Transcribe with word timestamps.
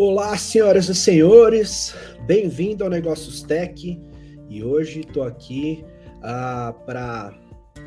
Olá, 0.00 0.36
senhoras 0.36 0.88
e 0.88 0.94
senhores, 0.94 1.92
bem-vindo 2.24 2.84
ao 2.84 2.90
Negócios 2.90 3.42
Tech 3.42 4.00
e 4.48 4.62
hoje 4.62 5.00
estou 5.00 5.24
aqui 5.24 5.84
uh, 6.18 6.20
ah, 6.22 6.74
para 6.86 7.34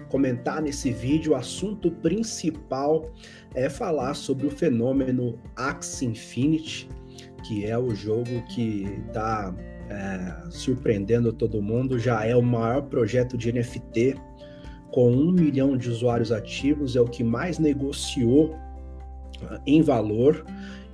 comentar 0.10 0.62
nesse 0.62 0.92
vídeo. 0.92 1.32
O 1.32 1.36
assunto 1.36 1.90
principal 1.90 3.10
é 3.56 3.70
falar 3.70 4.14
sobre 4.14 4.46
o 4.46 4.52
fenômeno 4.52 5.40
Axie 5.56 6.08
Infinity, 6.08 6.90
que 7.48 7.66
é 7.66 7.78
o 7.78 7.96
jogo 7.96 8.44
que 8.54 8.84
está 9.08 9.56
é, 9.90 10.50
surpreendendo 10.50 11.32
todo 11.32 11.62
mundo. 11.62 11.98
Já 11.98 12.26
é 12.26 12.36
o 12.36 12.42
maior 12.42 12.82
projeto 12.82 13.38
de 13.38 13.54
NFT 13.54 14.16
com 14.92 15.10
um 15.10 15.32
milhão 15.32 15.78
de 15.78 15.90
usuários 15.90 16.34
ativos, 16.34 16.98
é 16.98 17.00
o 17.00 17.06
que 17.06 17.24
mais 17.24 17.58
negociou 17.58 18.48
uh, 18.48 19.62
em 19.66 19.82
valor 19.82 20.46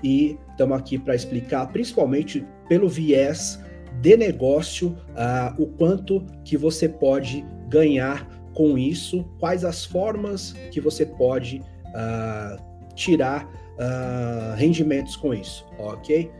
e 0.04 0.38
estamos 0.58 0.76
aqui 0.76 0.98
para 0.98 1.14
explicar, 1.14 1.68
principalmente 1.68 2.44
pelo 2.68 2.90
viés 2.90 3.64
de 4.02 4.18
negócio, 4.18 4.98
uh, 5.10 5.62
o 5.62 5.68
quanto 5.68 6.26
que 6.44 6.58
você 6.58 6.90
pode 6.90 7.46
ganhar 7.70 8.28
com 8.56 8.76
isso, 8.76 9.24
quais 9.40 9.64
as 9.64 9.86
formas 9.86 10.54
que 10.72 10.82
você 10.82 11.06
pode 11.06 11.62
uh, 11.90 12.94
tirar 12.96 13.46
uh, 13.46 14.56
rendimentos 14.56 15.16
com 15.16 15.34
isso, 15.34 15.66
ok? 15.78 16.32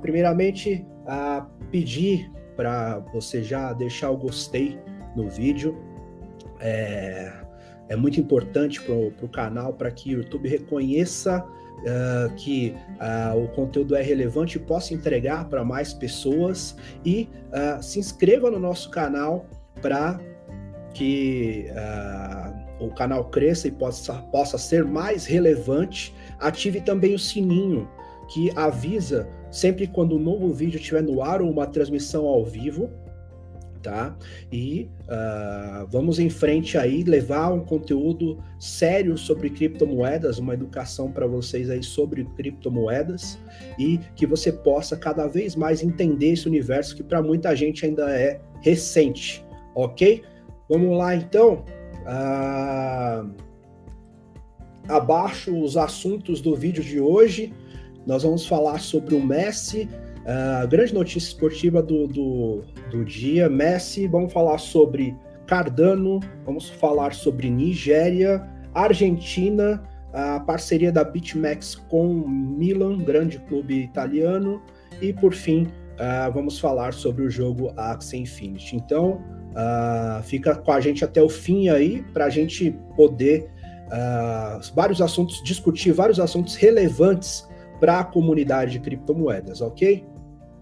primeiramente, 0.00 0.86
pedir 1.68 2.30
para 2.56 3.00
você 3.12 3.42
já 3.42 3.72
deixar 3.72 4.08
o 4.10 4.16
gostei 4.16 4.78
no 5.16 5.28
vídeo. 5.28 5.76
É, 6.60 7.32
é 7.88 7.96
muito 7.96 8.20
importante 8.20 8.80
para 8.80 8.94
o 8.94 9.28
canal 9.28 9.72
para 9.72 9.90
que 9.90 10.14
o 10.14 10.18
YouTube 10.18 10.48
reconheça 10.48 11.44
uh, 11.82 12.34
que 12.34 12.74
uh, 13.00 13.42
o 13.42 13.48
conteúdo 13.48 13.94
é 13.94 14.02
relevante 14.02 14.56
e 14.56 14.60
possa 14.60 14.94
entregar 14.94 15.48
para 15.48 15.64
mais 15.64 15.92
pessoas 15.92 16.76
e 17.04 17.28
uh, 17.48 17.82
se 17.82 17.98
inscreva 17.98 18.50
no 18.50 18.58
nosso 18.58 18.90
canal 18.90 19.46
para 19.80 20.20
que 20.94 21.66
o 22.78 22.90
canal 22.90 23.24
cresça 23.30 23.66
e 23.66 23.70
possa, 23.70 24.12
possa 24.30 24.58
ser 24.58 24.84
mais 24.84 25.24
relevante. 25.24 26.14
Ative 26.38 26.82
também 26.82 27.14
o 27.14 27.18
sininho 27.18 27.88
que 28.28 28.50
avisa 28.54 29.26
sempre 29.50 29.86
quando 29.86 30.16
um 30.16 30.18
novo 30.18 30.52
vídeo 30.52 30.78
estiver 30.78 31.02
no 31.02 31.22
ar 31.22 31.40
ou 31.40 31.50
uma 31.50 31.66
transmissão 31.66 32.26
ao 32.26 32.44
vivo 32.44 32.90
tá? 33.82 34.16
E 34.50 34.88
uh, 35.02 35.86
vamos 35.90 36.18
em 36.18 36.30
frente 36.30 36.78
aí, 36.78 37.02
levar 37.02 37.52
um 37.52 37.60
conteúdo 37.60 38.38
sério 38.58 39.18
sobre 39.18 39.50
criptomoedas, 39.50 40.38
uma 40.38 40.54
educação 40.54 41.10
para 41.10 41.26
vocês 41.26 41.68
aí 41.68 41.82
sobre 41.82 42.24
criptomoedas 42.36 43.38
e 43.78 43.98
que 44.14 44.26
você 44.26 44.52
possa 44.52 44.96
cada 44.96 45.26
vez 45.26 45.56
mais 45.56 45.82
entender 45.82 46.32
esse 46.32 46.46
universo 46.46 46.96
que 46.96 47.02
para 47.02 47.22
muita 47.22 47.54
gente 47.56 47.84
ainda 47.84 48.08
é 48.10 48.40
recente, 48.60 49.44
ok? 49.74 50.22
Vamos 50.68 50.96
lá 50.96 51.14
então. 51.16 51.64
Uh, 52.02 53.52
abaixo 54.88 55.56
os 55.56 55.76
assuntos 55.76 56.40
do 56.40 56.54
vídeo 56.54 56.82
de 56.82 57.00
hoje. 57.00 57.52
Nós 58.06 58.22
vamos 58.22 58.46
falar 58.46 58.80
sobre 58.80 59.14
o 59.14 59.24
Messi, 59.24 59.88
a 60.26 60.64
uh, 60.64 60.68
grande 60.68 60.94
notícia 60.94 61.28
esportiva 61.28 61.82
do, 61.82 62.06
do, 62.06 62.62
do 62.90 63.04
dia. 63.04 63.48
Messi, 63.48 64.06
vamos 64.06 64.32
falar 64.32 64.58
sobre 64.58 65.16
Cardano, 65.46 66.20
vamos 66.44 66.68
falar 66.68 67.12
sobre 67.12 67.50
Nigéria, 67.50 68.48
Argentina, 68.72 69.82
a 70.12 70.40
parceria 70.40 70.92
da 70.92 71.02
BitMEX 71.02 71.74
com 71.74 72.06
Milan, 72.06 72.98
grande 72.98 73.38
clube 73.40 73.82
italiano, 73.82 74.62
e 75.00 75.12
por 75.12 75.32
fim, 75.32 75.64
uh, 75.64 76.32
vamos 76.32 76.58
falar 76.58 76.92
sobre 76.92 77.24
o 77.24 77.30
jogo 77.30 77.72
Axie 77.76 78.18
Infinity. 78.18 78.76
Então, 78.76 79.22
uh, 79.50 80.22
fica 80.22 80.54
com 80.54 80.72
a 80.72 80.80
gente 80.80 81.04
até 81.04 81.20
o 81.20 81.28
fim 81.28 81.68
aí, 81.68 82.02
para 82.12 82.26
a 82.26 82.30
gente 82.30 82.70
poder 82.96 83.50
uh, 83.88 84.74
vários 84.74 85.00
assuntos, 85.00 85.42
discutir 85.42 85.92
vários 85.92 86.20
assuntos 86.20 86.54
relevantes 86.54 87.48
para 87.80 88.00
a 88.00 88.04
comunidade 88.04 88.72
de 88.72 88.80
criptomoedas, 88.80 89.60
ok? 89.60 90.06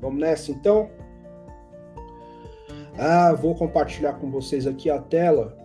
Vamos 0.01 0.21
nessa 0.21 0.51
então? 0.51 0.91
Ah, 2.99 3.33
vou 3.33 3.55
compartilhar 3.55 4.15
com 4.15 4.31
vocês 4.31 4.67
aqui 4.67 4.91
a 4.91 4.99
tela. 4.99 5.57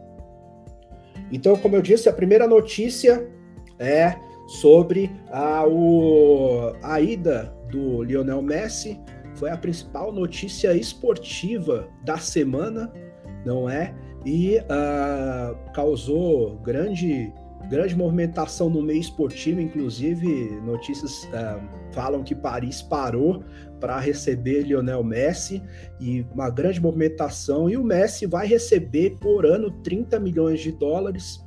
Então, 1.32 1.56
como 1.56 1.76
eu 1.76 1.82
disse, 1.82 2.08
a 2.08 2.14
primeira 2.14 2.48
notícia 2.48 3.28
é 3.80 4.16
sobre 4.48 5.12
a, 5.32 5.66
o, 5.68 6.74
a 6.82 7.02
ida 7.02 7.54
do 7.70 8.04
Lionel 8.04 8.42
Messi. 8.42 9.00
Foi 9.36 9.50
a 9.50 9.58
principal 9.58 10.12
notícia 10.12 10.74
esportiva 10.74 11.90
da 12.04 12.18
semana, 12.18 12.92
não 13.46 13.70
é? 13.70 13.94
E 14.26 14.58
uh, 14.60 15.72
causou 15.74 16.56
grande 16.58 17.34
grande 17.70 17.96
movimentação 17.96 18.70
no 18.70 18.82
meio 18.82 19.00
esportivo, 19.00 19.60
inclusive 19.60 20.28
notícias 20.62 21.24
uh, 21.26 21.60
falam 21.92 22.24
que 22.24 22.36
Paris 22.36 22.82
parou 22.82 23.44
para 23.80 24.00
receber 24.00 24.64
Lionel 24.64 25.04
Messi 25.04 25.62
e 26.00 26.26
uma 26.34 26.50
grande 26.50 26.82
movimentação 26.82 27.70
e 27.70 27.78
o 27.78 27.84
Messi 27.84 28.26
vai 28.26 28.48
receber 28.48 29.18
por 29.20 29.46
ano 29.46 29.72
30 29.84 30.20
milhões 30.20 30.62
de 30.62 30.72
dólares. 30.72 31.44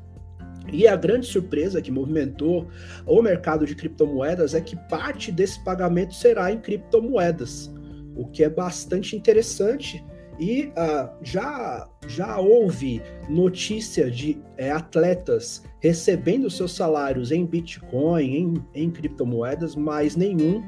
E 0.71 0.87
a 0.87 0.97
grande 0.97 1.27
surpresa 1.27 1.81
que 1.81 1.91
movimentou 1.91 2.69
o 3.07 3.23
mercado 3.23 3.65
de 3.65 3.75
criptomoedas 3.75 4.55
é 4.55 4.61
que 4.61 4.77
parte 4.89 5.33
desse 5.33 5.63
pagamento 5.65 6.15
será 6.15 6.53
em 6.53 6.61
criptomoedas, 6.61 7.73
o 8.15 8.27
que 8.27 8.45
é 8.45 8.51
bastante 8.51 9.17
interessante 9.17 10.05
e 10.39 10.67
uh, 10.67 11.11
já, 11.23 11.89
já 12.07 12.39
houve 12.39 13.03
notícia 13.29 14.09
de 14.09 14.41
é, 14.57 14.71
atletas 14.71 15.65
recebendo 15.81 16.49
seus 16.49 16.73
salários 16.73 17.33
em 17.33 17.45
Bitcoin, 17.45 18.37
em, 18.37 18.55
em 18.75 18.91
criptomoedas, 18.91 19.75
mas 19.75 20.15
nenhum 20.15 20.63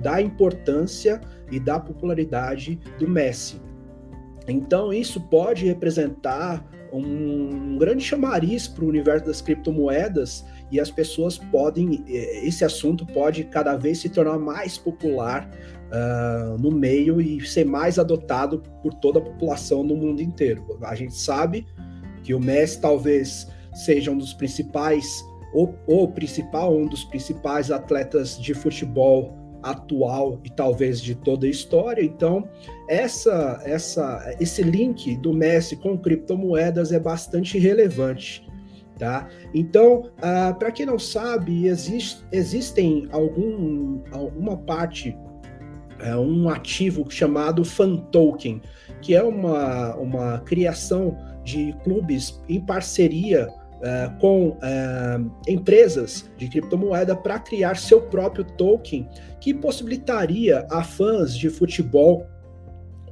da 0.00 0.20
importância 0.20 1.20
e 1.50 1.58
da 1.58 1.78
popularidade 1.78 2.78
do 2.98 3.08
Messi. 3.08 3.60
Então, 4.46 4.92
isso 4.92 5.20
pode 5.20 5.66
representar 5.66 6.64
um 6.92 7.76
grande 7.76 8.02
chamariz 8.02 8.66
para 8.66 8.84
o 8.84 8.88
universo 8.88 9.26
das 9.26 9.42
criptomoedas 9.42 10.44
e 10.70 10.80
as 10.80 10.90
pessoas 10.90 11.36
podem, 11.36 12.02
eh, 12.08 12.46
esse 12.46 12.64
assunto 12.64 13.04
pode 13.06 13.44
cada 13.44 13.76
vez 13.76 13.98
se 13.98 14.08
tornar 14.08 14.38
mais 14.38 14.78
popular 14.78 15.50
uh, 15.88 16.58
no 16.58 16.70
meio 16.70 17.20
e 17.20 17.46
ser 17.46 17.64
mais 17.64 17.98
adotado 17.98 18.62
por 18.82 18.94
toda 18.94 19.18
a 19.18 19.22
população 19.22 19.82
no 19.82 19.96
mundo 19.96 20.22
inteiro. 20.22 20.78
A 20.82 20.94
gente 20.94 21.14
sabe 21.14 21.66
que 22.22 22.34
o 22.34 22.40
Messi 22.40 22.80
talvez 22.80 23.48
seja 23.74 24.10
um 24.10 24.18
dos 24.18 24.32
principais, 24.34 25.22
ou 25.52 25.78
o 25.86 26.08
principal, 26.08 26.76
um 26.76 26.86
dos 26.86 27.04
principais 27.04 27.70
atletas 27.70 28.38
de 28.40 28.54
futebol 28.54 29.37
atual 29.62 30.40
e 30.44 30.50
talvez 30.50 31.00
de 31.00 31.14
toda 31.14 31.46
a 31.46 31.50
história. 31.50 32.02
Então, 32.02 32.48
essa, 32.88 33.60
essa, 33.64 34.36
esse 34.40 34.62
link 34.62 35.16
do 35.16 35.32
Messi 35.32 35.76
com 35.76 35.96
criptomoedas 35.98 36.92
é 36.92 36.98
bastante 36.98 37.58
relevante. 37.58 38.46
Tá? 38.98 39.28
Então, 39.54 40.10
ah, 40.20 40.52
para 40.58 40.72
quem 40.72 40.84
não 40.84 40.98
sabe, 40.98 41.68
existe, 41.68 42.24
existem 42.32 43.06
algum, 43.12 44.00
alguma 44.10 44.56
parte 44.56 45.16
é 46.00 46.16
um 46.16 46.48
ativo 46.48 47.08
chamado 47.10 47.64
Fan 47.64 47.96
Token, 48.10 48.60
que 49.00 49.14
é 49.14 49.22
uma, 49.22 49.94
uma 49.96 50.38
criação 50.40 51.16
de 51.44 51.74
clubes 51.84 52.42
em 52.48 52.60
parceria 52.60 53.48
é, 53.82 54.10
com 54.20 54.56
é, 54.62 55.20
empresas 55.50 56.30
de 56.36 56.48
criptomoeda 56.48 57.14
para 57.14 57.38
criar 57.38 57.76
seu 57.76 58.02
próprio 58.02 58.44
token, 58.44 59.08
que 59.40 59.54
possibilitaria 59.54 60.66
a 60.70 60.82
fãs 60.82 61.36
de 61.36 61.48
futebol 61.48 62.26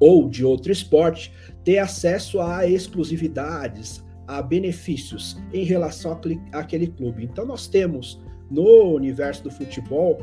ou 0.01 0.29
de 0.29 0.45
outro 0.45 0.73
esporte 0.73 1.33
ter 1.65 1.79
acesso 1.79 2.41
a 2.41 2.67
exclusividades, 2.67 4.05
a 4.27 4.43
benefícios 4.43 5.39
em 5.53 5.65
relação 5.65 6.19
àquele 6.53 6.89
clube. 6.89 7.25
Então, 7.25 7.47
nós 7.47 7.67
temos 7.67 8.21
no 8.51 8.95
universo 8.95 9.45
do 9.45 9.51
futebol 9.51 10.19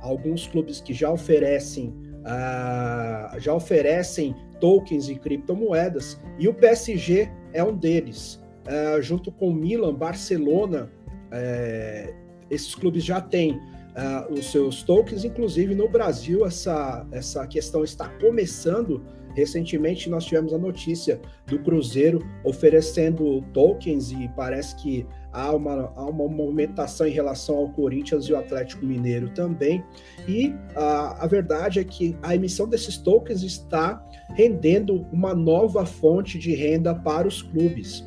alguns 0.00 0.46
clubes 0.46 0.80
que 0.80 0.92
já 0.92 1.10
oferecem 1.10 1.94
uh, 2.22 3.38
já 3.38 3.54
oferecem 3.54 4.34
tokens 4.60 5.08
e 5.08 5.16
criptomoedas 5.16 6.20
e 6.38 6.48
o 6.48 6.54
PSG 6.54 7.30
é 7.52 7.62
um 7.62 7.76
deles. 7.76 8.41
Uh, 8.66 9.02
junto 9.02 9.32
com 9.32 9.52
Milan, 9.52 9.94
Barcelona, 9.94 10.90
uh, 11.08 12.14
esses 12.50 12.74
clubes 12.74 13.04
já 13.04 13.20
têm 13.20 13.52
uh, 13.52 14.32
os 14.32 14.50
seus 14.50 14.82
tokens, 14.82 15.24
inclusive 15.24 15.74
no 15.74 15.88
Brasil 15.88 16.46
essa, 16.46 17.06
essa 17.10 17.46
questão 17.46 17.82
está 17.82 18.08
começando 18.20 19.02
Recentemente 19.34 20.10
nós 20.10 20.24
tivemos 20.24 20.52
a 20.52 20.58
notícia 20.58 21.20
do 21.46 21.58
Cruzeiro 21.58 22.20
oferecendo 22.44 23.42
tokens 23.52 24.12
e 24.12 24.28
parece 24.36 24.76
que 24.76 25.06
há 25.32 25.54
uma, 25.54 25.92
há 25.96 26.04
uma 26.04 26.28
movimentação 26.28 27.06
em 27.06 27.10
relação 27.10 27.56
ao 27.56 27.70
Corinthians 27.70 28.26
e 28.26 28.32
o 28.32 28.36
Atlético 28.36 28.84
Mineiro 28.84 29.30
também. 29.30 29.82
E 30.28 30.54
a, 30.76 31.24
a 31.24 31.26
verdade 31.26 31.80
é 31.80 31.84
que 31.84 32.16
a 32.22 32.34
emissão 32.34 32.68
desses 32.68 32.98
tokens 32.98 33.42
está 33.42 34.04
rendendo 34.34 35.06
uma 35.10 35.34
nova 35.34 35.86
fonte 35.86 36.38
de 36.38 36.54
renda 36.54 36.94
para 36.94 37.26
os 37.26 37.40
clubes. 37.40 38.04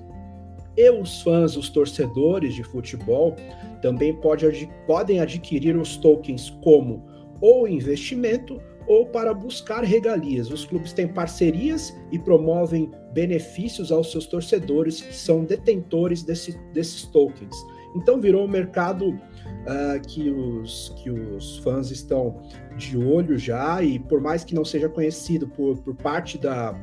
E 0.77 0.89
os 0.89 1.21
fãs, 1.21 1.55
os 1.55 1.69
torcedores 1.69 2.53
de 2.53 2.63
futebol, 2.63 3.35
também 3.81 4.13
pode, 4.13 4.69
podem 4.85 5.19
adquirir 5.19 5.77
os 5.77 5.95
tokens 5.97 6.49
como 6.61 7.05
ou 7.39 7.67
investimento 7.67 8.61
ou 8.87 9.05
para 9.05 9.33
buscar 9.33 9.83
regalias. 9.83 10.51
Os 10.51 10.65
clubes 10.65 10.93
têm 10.93 11.07
parcerias 11.07 11.95
e 12.11 12.19
promovem 12.19 12.91
benefícios 13.13 13.91
aos 13.91 14.11
seus 14.11 14.25
torcedores 14.25 15.01
que 15.01 15.15
são 15.15 15.43
detentores 15.43 16.23
desse, 16.23 16.57
desses 16.73 17.03
tokens. 17.05 17.55
Então 17.95 18.19
virou 18.19 18.43
um 18.43 18.47
mercado 18.47 19.09
uh, 19.09 20.07
que, 20.07 20.29
os, 20.29 20.93
que 20.97 21.09
os 21.09 21.57
fãs 21.59 21.89
estão 21.91 22.41
de 22.77 22.97
olho 22.97 23.37
já, 23.37 23.81
e 23.81 23.97
por 23.97 24.19
mais 24.19 24.43
que 24.43 24.53
não 24.53 24.65
seja 24.65 24.89
conhecido 24.89 25.47
por, 25.47 25.77
por 25.77 25.95
parte 25.95 26.37
da 26.37 26.77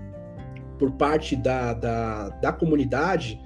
por 0.79 0.91
parte 0.93 1.37
da, 1.37 1.75
da, 1.75 2.29
da 2.31 2.53
comunidade, 2.53 3.41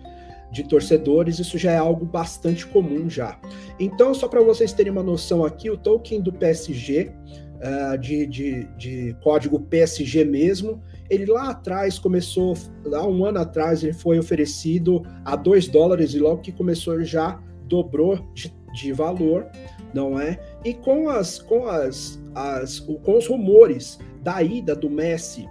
de 0.51 0.63
torcedores, 0.65 1.39
isso 1.39 1.59
já 1.59 1.73
é 1.73 1.77
algo 1.77 2.05
bastante 2.05 2.67
comum 2.67 3.09
já. 3.09 3.39
Então, 3.79 4.15
só 4.15 4.29
para 4.29 4.43
vocês 4.43 4.73
terem 4.73 4.93
uma 4.93 5.03
noção 5.03 5.45
aqui, 5.45 5.71
o 5.71 5.77
token 5.77 6.21
do 6.21 6.33
PSG, 6.33 7.13
uh, 7.57 7.93
ah, 7.93 7.97
de, 7.97 8.27
de, 8.27 8.65
de 8.77 9.17
código 9.23 9.61
PSG 9.61 10.25
mesmo, 10.25 10.83
ele 11.11 11.27
lá 11.27 11.51
atrás 11.51 11.99
começou, 11.99 12.55
lá 12.85 13.07
um 13.07 13.25
ano 13.25 13.39
atrás, 13.39 13.83
ele 13.83 13.93
foi 13.93 14.19
oferecido 14.19 15.03
a 15.25 15.37
2 15.37 15.69
dólares 15.69 16.15
e 16.15 16.19
logo 16.19 16.43
que 16.43 16.53
começou 16.53 17.03
já 17.03 17.41
dobrou 17.65 18.19
de, 18.35 18.53
de 18.73 18.93
valor, 18.93 19.47
não 19.93 20.19
é? 20.19 20.39
E 20.65 20.75
com 20.75 21.09
as 21.09 21.39
com 21.39 21.67
as, 21.67 22.21
as 22.35 22.81
com 22.81 23.17
os 23.17 23.27
rumores 23.27 23.99
da 24.23 24.43
ida 24.43 24.75
do 24.75 24.91
Messi 24.91 25.49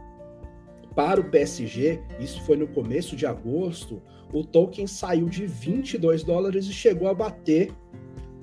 para 0.95 1.19
o 1.19 1.29
PSG, 1.29 2.01
isso 2.19 2.41
foi 2.43 2.55
no 2.55 2.67
começo 2.67 3.15
de 3.15 3.25
agosto, 3.25 4.01
o 4.33 4.43
token 4.43 4.87
saiu 4.87 5.27
de 5.27 5.45
22 5.45 6.23
dólares 6.23 6.65
e 6.65 6.73
chegou 6.73 7.07
a 7.07 7.13
bater 7.13 7.71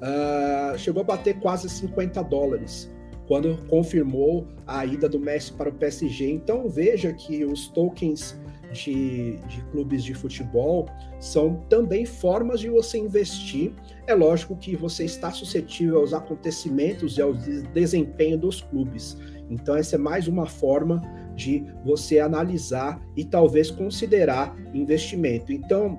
uh, 0.03 0.77
chegou 0.79 1.03
a 1.03 1.05
bater 1.05 1.39
quase 1.41 1.69
50 1.69 2.23
dólares 2.25 2.91
quando 3.27 3.57
confirmou 3.69 4.47
a 4.67 4.85
ida 4.85 5.09
do 5.09 5.19
Messi 5.19 5.53
para 5.53 5.71
o 5.71 5.73
PSG. 5.73 6.31
Então 6.31 6.69
veja 6.69 7.13
que 7.13 7.45
os 7.45 7.69
tokens 7.69 8.39
de, 8.73 9.37
de, 9.49 9.63
clubes 9.71 10.03
de 10.03 10.15
futebol 10.15 10.89
são 11.21 11.57
também 11.69 12.05
formas 12.05 12.61
de 12.61 12.69
você 12.69 12.99
investir. 12.99 13.73
É 14.07 14.15
lógico 14.15 14.57
que 14.57 14.75
você 14.75 15.05
está 15.05 15.31
suscetível 15.31 15.99
aos 15.99 16.13
acontecimentos 16.13 17.17
e 17.17 17.23
ao 17.23 17.33
desempenho 17.33 18.39
dos 18.39 18.61
clubes. 18.61 19.17
Então, 19.51 19.77
essa 19.77 19.97
é 19.97 19.99
mais 19.99 20.27
uma 20.27 20.47
forma 20.47 21.03
de 21.35 21.65
você 21.85 22.19
analisar 22.19 23.01
e 23.17 23.25
talvez 23.25 23.71
considerar 23.71 24.57
investimento. 24.73 25.53
Então, 25.53 25.99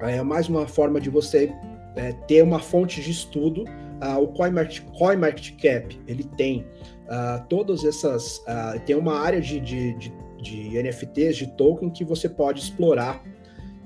é 0.00 0.22
mais 0.22 0.48
uma 0.48 0.66
forma 0.66 1.00
de 1.00 1.10
você 1.10 1.52
é, 1.96 2.12
ter 2.26 2.42
uma 2.42 2.58
fonte 2.58 3.00
de 3.00 3.10
estudo. 3.10 3.64
Uh, 3.64 4.20
o 4.20 4.28
CoinMarketCap, 4.28 6.00
ele 6.08 6.24
tem 6.36 6.66
uh, 7.06 7.46
todas 7.48 7.84
essas... 7.84 8.38
Uh, 8.38 8.80
tem 8.84 8.96
uma 8.96 9.20
área 9.20 9.40
de, 9.40 9.60
de, 9.60 9.94
de, 9.94 10.12
de 10.40 10.82
NFTs, 10.82 11.36
de 11.36 11.46
token, 11.56 11.88
que 11.90 12.04
você 12.04 12.28
pode 12.28 12.60
explorar 12.60 13.22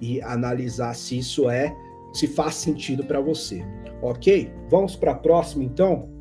e 0.01 0.21
analisar 0.23 0.95
se 0.95 1.19
isso 1.19 1.51
é, 1.51 1.75
se 2.15 2.27
faz 2.27 2.55
sentido 2.55 3.05
para 3.05 3.21
você. 3.21 3.63
Ok? 4.01 4.51
Vamos 4.71 4.97
para 4.97 5.13
a 5.13 5.17
próxima, 5.17 5.65
então? 5.65 6.16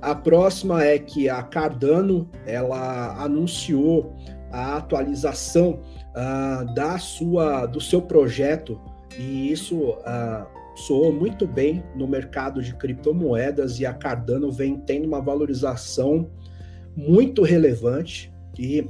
A 0.00 0.14
próxima 0.14 0.84
é 0.84 0.98
que 0.98 1.28
a 1.28 1.42
Cardano 1.42 2.28
ela 2.46 3.22
anunciou 3.22 4.14
a 4.52 4.76
atualização 4.76 5.80
uh, 6.14 6.74
da 6.74 6.98
sua 6.98 7.66
do 7.66 7.80
seu 7.80 8.02
projeto. 8.02 8.80
E 9.18 9.50
isso 9.50 9.76
uh, 9.76 10.46
soou 10.76 11.12
muito 11.12 11.46
bem 11.46 11.82
no 11.94 12.06
mercado 12.06 12.62
de 12.62 12.74
criptomoedas 12.74 13.80
e 13.80 13.86
a 13.86 13.94
Cardano 13.94 14.52
vem 14.52 14.76
tendo 14.76 15.06
uma 15.06 15.20
valorização 15.20 16.30
muito 16.94 17.42
relevante. 17.42 18.32
E 18.58 18.88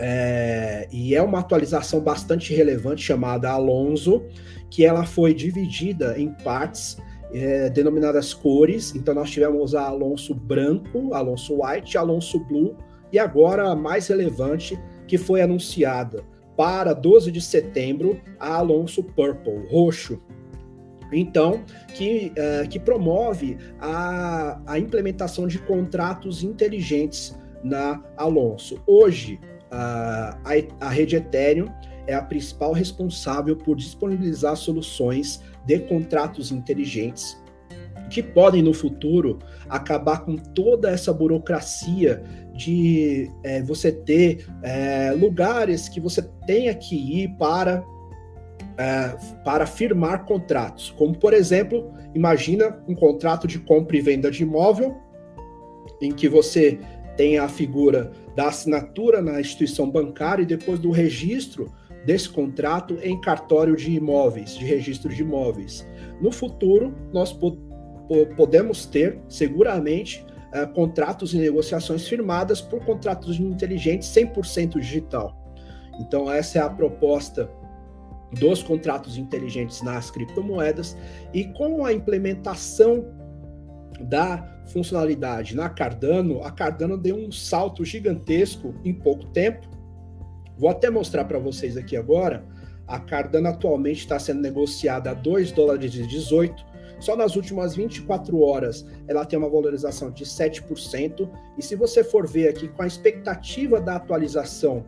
é, 0.00 0.88
e 0.92 1.14
é 1.14 1.20
uma 1.20 1.40
atualização 1.40 2.00
bastante 2.00 2.54
relevante 2.54 3.02
chamada 3.02 3.50
Alonso, 3.50 4.22
que 4.70 4.84
ela 4.84 5.04
foi 5.04 5.34
dividida 5.34 6.18
em 6.18 6.32
partes 6.32 6.96
é, 7.32 7.68
denominadas 7.70 8.32
cores. 8.34 8.94
Então 8.94 9.14
nós 9.14 9.30
tivemos 9.30 9.74
a 9.74 9.82
Alonso 9.82 10.34
branco, 10.34 11.14
Alonso 11.14 11.62
white, 11.62 11.96
Alonso 11.96 12.38
blue 12.40 12.76
e 13.12 13.18
agora 13.18 13.70
a 13.70 13.76
mais 13.76 14.08
relevante 14.08 14.78
que 15.06 15.16
foi 15.16 15.40
anunciada 15.40 16.22
para 16.56 16.92
12 16.92 17.30
de 17.30 17.40
setembro 17.40 18.20
a 18.38 18.54
Alonso 18.54 19.02
purple, 19.02 19.66
roxo. 19.70 20.20
Então, 21.10 21.64
que, 21.94 22.32
é, 22.36 22.66
que 22.66 22.78
promove 22.78 23.56
a, 23.80 24.60
a 24.66 24.78
implementação 24.78 25.46
de 25.46 25.58
contratos 25.58 26.42
inteligentes 26.42 27.38
na 27.64 28.02
Alonso. 28.16 28.82
Hoje, 28.86 29.40
a, 29.70 30.38
a, 30.44 30.86
a 30.86 30.88
rede 30.90 31.16
Ethereum 31.16 31.68
é 32.06 32.14
a 32.14 32.22
principal 32.22 32.72
responsável 32.72 33.56
por 33.56 33.76
disponibilizar 33.76 34.56
soluções 34.56 35.42
de 35.68 35.78
contratos 35.80 36.50
inteligentes 36.50 37.38
que 38.08 38.22
podem 38.22 38.62
no 38.62 38.72
futuro 38.72 39.38
acabar 39.68 40.24
com 40.24 40.34
toda 40.34 40.90
essa 40.90 41.12
burocracia 41.12 42.22
de 42.54 43.30
é, 43.44 43.62
você 43.62 43.92
ter 43.92 44.46
é, 44.62 45.12
lugares 45.12 45.86
que 45.86 46.00
você 46.00 46.22
tenha 46.46 46.74
que 46.74 46.96
ir 46.96 47.28
para 47.36 47.84
é, 48.78 49.14
para 49.44 49.66
firmar 49.66 50.24
contratos, 50.24 50.90
como 50.96 51.14
por 51.14 51.34
exemplo, 51.34 51.92
imagina 52.14 52.82
um 52.88 52.94
contrato 52.94 53.46
de 53.46 53.58
compra 53.58 53.96
e 53.96 54.00
venda 54.00 54.30
de 54.30 54.44
imóvel 54.44 54.96
em 56.00 56.12
que 56.12 56.28
você 56.28 56.78
tem 57.16 57.38
a 57.38 57.48
figura 57.48 58.12
da 58.34 58.48
assinatura 58.48 59.20
na 59.20 59.38
instituição 59.38 59.90
bancária 59.90 60.44
e 60.44 60.46
depois 60.46 60.78
do 60.78 60.92
registro 60.92 61.70
desse 62.04 62.28
contrato 62.28 62.98
em 63.02 63.20
cartório 63.20 63.76
de 63.76 63.90
imóveis, 63.92 64.56
de 64.56 64.64
registro 64.64 65.12
de 65.12 65.22
imóveis. 65.22 65.86
No 66.20 66.32
futuro, 66.32 66.94
nós 67.12 67.32
po 67.32 67.56
podemos 68.36 68.86
ter, 68.86 69.20
seguramente, 69.28 70.24
uh, 70.54 70.66
contratos 70.72 71.34
e 71.34 71.36
negociações 71.36 72.08
firmadas 72.08 72.58
por 72.58 72.82
contratos 72.82 73.38
inteligentes 73.38 74.08
100% 74.08 74.80
digital. 74.80 75.36
Então, 76.00 76.30
essa 76.32 76.58
é 76.58 76.62
a 76.62 76.70
proposta 76.70 77.50
dos 78.32 78.62
contratos 78.62 79.18
inteligentes 79.18 79.82
nas 79.82 80.10
criptomoedas 80.10 80.96
e 81.34 81.44
com 81.52 81.84
a 81.84 81.92
implementação 81.92 83.04
da 84.00 84.42
funcionalidade 84.66 85.56
na 85.56 85.68
Cardano, 85.68 86.42
a 86.42 86.50
Cardano 86.50 86.96
deu 86.96 87.16
um 87.16 87.32
salto 87.32 87.84
gigantesco 87.84 88.74
em 88.84 88.94
pouco 88.94 89.26
tempo 89.26 89.68
Vou 90.58 90.68
até 90.68 90.90
mostrar 90.90 91.24
para 91.24 91.38
vocês 91.38 91.76
aqui 91.76 91.96
agora. 91.96 92.44
A 92.86 92.98
Cardano 92.98 93.48
atualmente 93.48 93.98
está 93.98 94.18
sendo 94.18 94.40
negociada 94.40 95.10
a 95.10 95.14
2 95.14 95.52
dólares 95.52 95.94
e 95.94 96.06
18. 96.06 96.66
Só 96.98 97.14
nas 97.14 97.36
últimas 97.36 97.76
24 97.76 98.40
horas 98.40 98.84
ela 99.06 99.24
tem 99.24 99.38
uma 99.38 99.48
valorização 99.48 100.10
de 100.10 100.24
7%. 100.24 101.30
E 101.56 101.62
se 101.62 101.76
você 101.76 102.02
for 102.02 102.26
ver 102.26 102.48
aqui 102.48 102.66
com 102.66 102.82
a 102.82 102.86
expectativa 102.86 103.80
da 103.80 103.96
atualização 103.96 104.84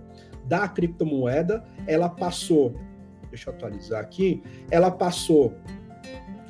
da 0.46 0.66
criptomoeda, 0.66 1.64
ela 1.86 2.08
passou. 2.08 2.74
Deixa 3.28 3.48
eu 3.48 3.54
atualizar 3.54 4.00
aqui. 4.00 4.42
Ela 4.70 4.90
passou. 4.90 5.54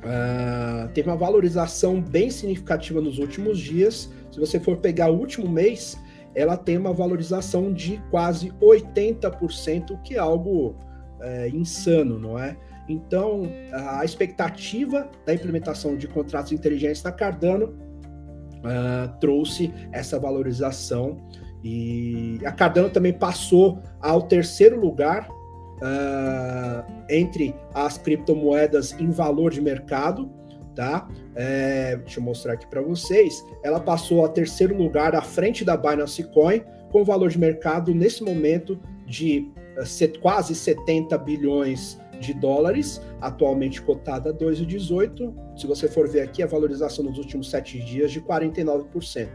Uh, 0.01 0.89
teve 0.95 1.07
uma 1.07 1.15
valorização 1.15 2.01
bem 2.01 2.31
significativa 2.31 2.99
nos 2.99 3.19
últimos 3.19 3.59
dias. 3.59 4.09
Se 4.31 4.39
você 4.39 4.59
for 4.59 4.77
pegar 4.77 5.11
o 5.11 5.19
último 5.19 5.47
mês, 5.47 5.95
ela 6.33 6.57
tem 6.57 6.77
uma 6.77 6.93
valorização 6.93 7.71
de 7.73 8.01
quase 8.09 8.51
80%, 8.61 10.01
que 10.01 10.15
é 10.15 10.19
algo 10.19 10.75
é, 11.21 11.49
insano, 11.49 12.17
não 12.19 12.37
é? 12.37 12.57
Então, 12.87 13.43
a 13.71 14.03
expectativa 14.03 15.09
da 15.25 15.33
implementação 15.33 15.95
de 15.95 16.07
contratos 16.07 16.51
inteligentes 16.51 17.01
na 17.03 17.11
Cardano 17.11 17.67
uh, 17.67 19.19
trouxe 19.19 19.73
essa 19.91 20.19
valorização 20.19 21.17
e 21.63 22.39
a 22.43 22.51
Cardano 22.51 22.89
também 22.89 23.13
passou 23.13 23.79
ao 24.01 24.23
terceiro 24.23 24.79
lugar 24.79 25.29
uh, 25.29 27.03
entre 27.09 27.55
as 27.73 27.97
criptomoedas 27.97 28.93
em 28.99 29.09
valor 29.09 29.51
de 29.51 29.61
mercado, 29.61 30.29
tá? 30.75 31.07
É, 31.35 31.95
deixa 31.97 32.19
eu 32.19 32.23
mostrar 32.23 32.53
aqui 32.53 32.67
para 32.67 32.81
vocês. 32.81 33.43
Ela 33.63 33.79
passou 33.79 34.25
a 34.25 34.29
terceiro 34.29 34.75
lugar 34.75 35.15
à 35.15 35.21
frente 35.21 35.63
da 35.63 35.75
Binance 35.77 36.23
Coin 36.23 36.63
com 36.91 37.03
valor 37.03 37.29
de 37.29 37.39
mercado 37.39 37.93
nesse 37.93 38.23
momento 38.23 38.79
de 39.05 39.51
uh, 39.77 40.19
quase 40.19 40.53
70 40.53 41.17
bilhões 41.19 41.99
de 42.19 42.33
dólares, 42.33 43.01
atualmente 43.19 43.81
cotada 43.81 44.29
a 44.29 44.33
2,18. 44.33 45.33
Se 45.57 45.65
você 45.65 45.87
for 45.87 46.07
ver 46.07 46.21
aqui, 46.21 46.43
a 46.43 46.47
valorização 46.47 47.03
nos 47.03 47.17
últimos 47.17 47.49
sete 47.49 47.79
dias 47.79 48.11
de 48.11 48.21
49%. 48.21 49.27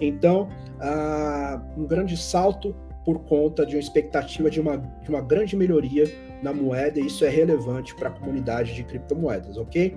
Então, 0.00 0.48
uh, 0.80 1.80
um 1.80 1.86
grande 1.86 2.16
salto 2.16 2.74
por 3.04 3.20
conta 3.24 3.66
de 3.66 3.76
uma 3.76 3.80
expectativa 3.80 4.50
de 4.50 4.60
uma, 4.60 4.78
de 4.78 5.10
uma 5.10 5.20
grande 5.20 5.54
melhoria 5.54 6.10
na 6.42 6.52
moeda, 6.52 6.98
e 6.98 7.06
isso 7.06 7.24
é 7.24 7.28
relevante 7.28 7.94
para 7.94 8.08
a 8.08 8.12
comunidade 8.12 8.74
de 8.74 8.82
criptomoedas, 8.82 9.56
ok? 9.56 9.96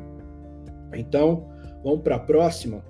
Então, 0.93 1.47
vamos 1.83 2.01
para 2.01 2.15
a 2.15 2.19
próxima. 2.19 2.83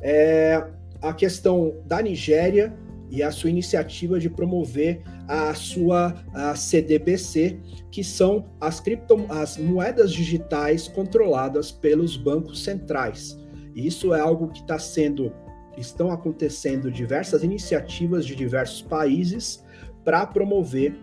É 0.00 0.64
a 1.00 1.12
questão 1.12 1.76
da 1.86 2.02
Nigéria 2.02 2.74
e 3.10 3.22
a 3.22 3.30
sua 3.30 3.50
iniciativa 3.50 4.18
de 4.18 4.28
promover 4.28 5.02
a 5.26 5.54
sua 5.54 6.14
a 6.32 6.54
CDBC, 6.54 7.58
que 7.90 8.04
são 8.04 8.46
as, 8.60 8.80
cripto, 8.80 9.26
as 9.28 9.56
moedas 9.56 10.12
digitais 10.12 10.88
controladas 10.88 11.70
pelos 11.70 12.16
bancos 12.16 12.62
centrais. 12.62 13.38
Isso 13.74 14.14
é 14.14 14.20
algo 14.20 14.48
que 14.48 14.60
está 14.60 14.78
sendo, 14.78 15.32
estão 15.76 16.10
acontecendo 16.10 16.90
diversas 16.90 17.42
iniciativas 17.42 18.26
de 18.26 18.34
diversos 18.34 18.82
países 18.82 19.64
para 20.04 20.26
promover 20.26 20.98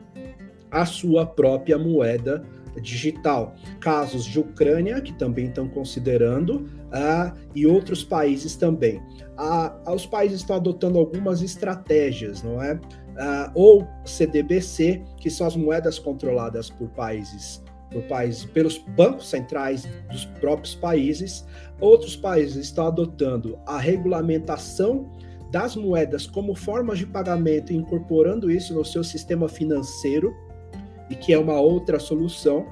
a 0.69 0.85
sua 0.85 1.25
própria 1.25 1.77
moeda 1.77 2.45
digital. 2.81 3.55
Casos 3.79 4.25
de 4.25 4.39
Ucrânia, 4.39 5.01
que 5.01 5.13
também 5.13 5.47
estão 5.47 5.67
considerando, 5.67 6.67
uh, 6.95 7.37
e 7.53 7.65
outros 7.65 8.03
países 8.03 8.55
também. 8.55 9.01
Uh, 9.37 9.91
os 9.93 10.05
países 10.05 10.41
estão 10.41 10.55
adotando 10.55 10.97
algumas 10.97 11.41
estratégias, 11.41 12.43
não 12.43 12.61
é? 12.61 12.73
Uh, 12.73 13.51
ou 13.53 13.87
CDBC, 14.05 15.01
que 15.17 15.29
são 15.29 15.47
as 15.47 15.55
moedas 15.55 15.97
controladas 15.99 16.69
por 16.69 16.89
países, 16.89 17.63
por 17.91 18.03
países, 18.03 18.45
pelos 18.45 18.77
bancos 18.77 19.29
centrais 19.29 19.87
dos 20.11 20.25
próprios 20.25 20.75
países. 20.75 21.45
Outros 21.79 22.15
países 22.15 22.57
estão 22.57 22.87
adotando 22.87 23.57
a 23.65 23.77
regulamentação 23.77 25.09
das 25.51 25.75
moedas 25.75 26.27
como 26.27 26.55
formas 26.55 26.97
de 26.97 27.05
pagamento, 27.05 27.71
incorporando 27.71 28.51
isso 28.51 28.73
no 28.73 28.83
seu 28.83 29.03
sistema 29.03 29.47
financeiro 29.47 30.35
e 31.09 31.15
que 31.15 31.33
é 31.33 31.37
uma 31.37 31.59
outra 31.59 31.99
solução. 31.99 32.65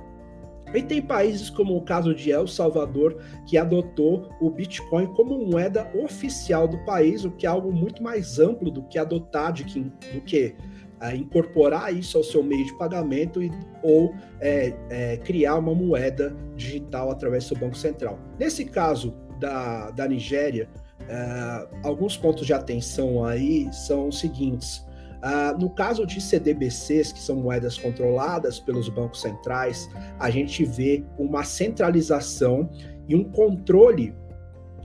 E 0.74 0.82
tem 0.82 1.02
países 1.02 1.50
como 1.52 1.78
o 1.78 1.82
caso 1.82 2.16
de 2.16 2.32
El 2.32 2.48
Salvador, 2.48 3.18
que 3.46 3.58
adotou 3.58 4.30
o 4.42 4.50
Bitcoin 4.50 5.06
como 5.14 5.38
moeda 5.46 5.92
oficial 5.96 6.68
do 6.68 6.84
país, 6.84 7.24
o 7.26 7.32
que 7.32 7.46
é 7.46 7.50
algo 7.50 7.72
muito 7.72 8.02
mais 8.02 8.40
amplo 8.40 8.72
do 8.72 8.82
que 8.84 8.98
adotar, 8.98 9.54
de 9.54 9.66
que, 9.66 9.82
do 9.82 10.22
que 10.22 10.56
é, 11.00 11.16
incorporar 11.16 11.94
isso 11.94 12.18
ao 12.18 12.24
seu 12.24 12.42
meio 12.42 12.66
de 12.66 12.74
pagamento 12.78 13.44
e, 13.44 13.52
ou 13.84 14.16
é, 14.40 14.74
é, 14.90 15.18
criar 15.18 15.58
uma 15.58 15.76
moeda 15.76 16.36
digital 16.56 17.12
através 17.12 17.44
do 17.44 17.50
seu 17.50 17.58
Banco 17.58 17.78
Central. 17.78 18.18
Nesse 18.40 18.66
caso 18.66 19.14
da, 19.40 19.92
da 19.92 20.08
Nigéria, 20.08 20.70
é, 21.08 21.68
alguns 21.84 22.16
pontos 22.16 22.46
de 22.46 22.54
atenção 22.54 23.26
aí 23.26 23.72
são 23.74 24.08
os 24.08 24.20
seguintes. 24.20 24.86
Uh, 25.24 25.58
no 25.58 25.70
caso 25.70 26.06
de 26.06 26.20
CDBCs, 26.20 27.14
que 27.14 27.20
são 27.20 27.38
moedas 27.38 27.78
controladas 27.78 28.60
pelos 28.60 28.90
bancos 28.90 29.22
centrais, 29.22 29.90
a 30.20 30.30
gente 30.30 30.66
vê 30.66 31.02
uma 31.18 31.46
centralização 31.46 32.70
e 33.08 33.16
um 33.16 33.24
controle 33.24 34.14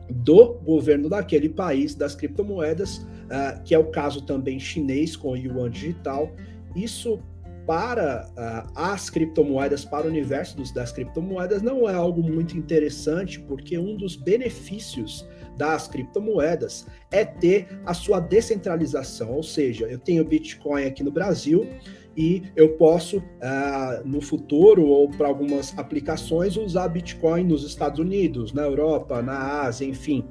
do 0.08 0.54
governo 0.60 1.08
daquele 1.08 1.48
país 1.48 1.96
das 1.96 2.14
criptomoedas, 2.14 2.98
uh, 2.98 3.60
que 3.64 3.74
é 3.74 3.78
o 3.78 3.90
caso 3.90 4.24
também 4.24 4.60
chinês 4.60 5.16
com 5.16 5.30
o 5.32 5.36
yuan 5.36 5.70
digital. 5.70 6.30
Isso 6.76 7.20
para 7.66 8.26
uh, 8.30 8.72
as 8.76 9.10
criptomoedas, 9.10 9.84
para 9.84 10.06
o 10.06 10.08
universo 10.08 10.56
das 10.72 10.92
criptomoedas, 10.92 11.62
não 11.62 11.88
é 11.88 11.94
algo 11.94 12.22
muito 12.22 12.56
interessante, 12.56 13.40
porque 13.40 13.76
um 13.76 13.96
dos 13.96 14.14
benefícios 14.14 15.28
das 15.58 15.88
criptomoedas 15.88 16.86
é 17.10 17.24
ter 17.24 17.66
a 17.84 17.92
sua 17.92 18.20
descentralização, 18.20 19.32
ou 19.32 19.42
seja, 19.42 19.86
eu 19.86 19.98
tenho 19.98 20.24
Bitcoin 20.24 20.84
aqui 20.84 21.02
no 21.02 21.10
Brasil 21.10 21.68
e 22.16 22.44
eu 22.56 22.76
posso, 22.76 23.18
uh, 23.18 24.04
no 24.04 24.20
futuro 24.20 24.86
ou 24.86 25.10
para 25.10 25.28
algumas 25.28 25.76
aplicações, 25.76 26.56
usar 26.56 26.88
Bitcoin 26.88 27.44
nos 27.44 27.64
Estados 27.64 27.98
Unidos, 27.98 28.52
na 28.52 28.62
Europa, 28.62 29.20
na 29.20 29.62
Ásia, 29.62 29.84
enfim. 29.84 30.24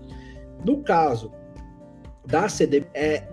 No 0.66 0.82
caso 0.82 1.32
da 2.26 2.50
CD, 2.50 2.84
é, 2.94 3.24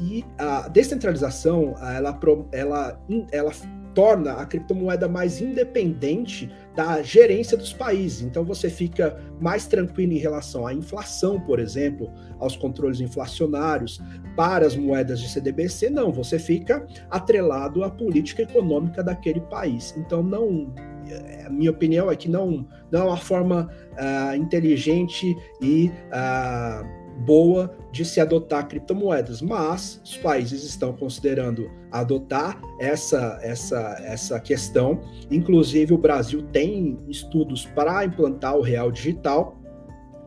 e 0.00 0.24
a 0.38 0.66
descentralização, 0.68 1.74
ela, 1.78 2.18
ela, 2.52 3.00
ela 3.30 3.52
torna 3.94 4.34
a 4.34 4.46
criptomoeda 4.46 5.08
mais 5.08 5.40
independente 5.40 6.50
da 6.74 7.02
gerência 7.02 7.56
dos 7.56 7.72
países. 7.72 8.22
Então 8.22 8.44
você 8.44 8.70
fica 8.70 9.18
mais 9.40 9.66
tranquilo 9.66 10.12
em 10.12 10.18
relação 10.18 10.66
à 10.66 10.72
inflação, 10.72 11.40
por 11.40 11.58
exemplo, 11.58 12.12
aos 12.38 12.56
controles 12.56 13.00
inflacionários. 13.00 14.00
Para 14.36 14.66
as 14.66 14.76
moedas 14.76 15.20
de 15.20 15.28
CDBC, 15.28 15.90
não, 15.90 16.12
você 16.12 16.38
fica 16.38 16.86
atrelado 17.10 17.82
à 17.84 17.90
política 17.90 18.42
econômica 18.42 19.02
daquele 19.02 19.40
país. 19.40 19.94
Então 19.96 20.22
não 20.22 20.72
é, 21.08 21.44
a 21.46 21.50
minha 21.50 21.70
opinião 21.70 22.10
é 22.10 22.16
que 22.16 22.28
não, 22.28 22.66
não 22.90 23.00
é 23.00 23.04
uma 23.04 23.16
forma 23.16 23.68
uh, 23.92 24.36
inteligente 24.36 25.36
e 25.60 25.90
uh, 26.08 26.99
boa 27.20 27.76
de 27.92 28.04
se 28.04 28.20
adotar 28.20 28.66
criptomoedas, 28.66 29.42
mas 29.42 30.00
os 30.04 30.16
países 30.16 30.64
estão 30.64 30.92
considerando 30.92 31.70
adotar 31.90 32.60
essa, 32.80 33.38
essa, 33.42 33.96
essa 34.04 34.40
questão. 34.40 35.00
Inclusive, 35.30 35.92
o 35.92 35.98
Brasil 35.98 36.42
tem 36.52 36.98
estudos 37.08 37.66
para 37.66 38.04
implantar 38.04 38.56
o 38.56 38.62
real 38.62 38.90
digital, 38.90 39.60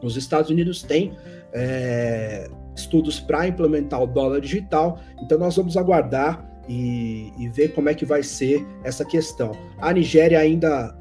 os 0.01 0.17
Estados 0.17 0.49
Unidos 0.49 0.83
têm 0.83 1.13
é, 1.53 2.49
estudos 2.75 3.19
para 3.19 3.47
implementar 3.47 4.01
o 4.01 4.07
dólar 4.07 4.41
digital, 4.41 4.99
então 5.21 5.37
nós 5.37 5.55
vamos 5.55 5.77
aguardar 5.77 6.45
e, 6.67 7.31
e, 7.37 7.47
ver 7.49 7.73
como 7.73 7.89
é 7.89 7.93
que 7.93 8.05
vai 8.05 8.23
ser 8.23 8.65
essa 8.83 9.03
questão. 9.03 9.51
A 9.79 9.91
Nigéria 9.91 10.39
ainda, 10.39 10.95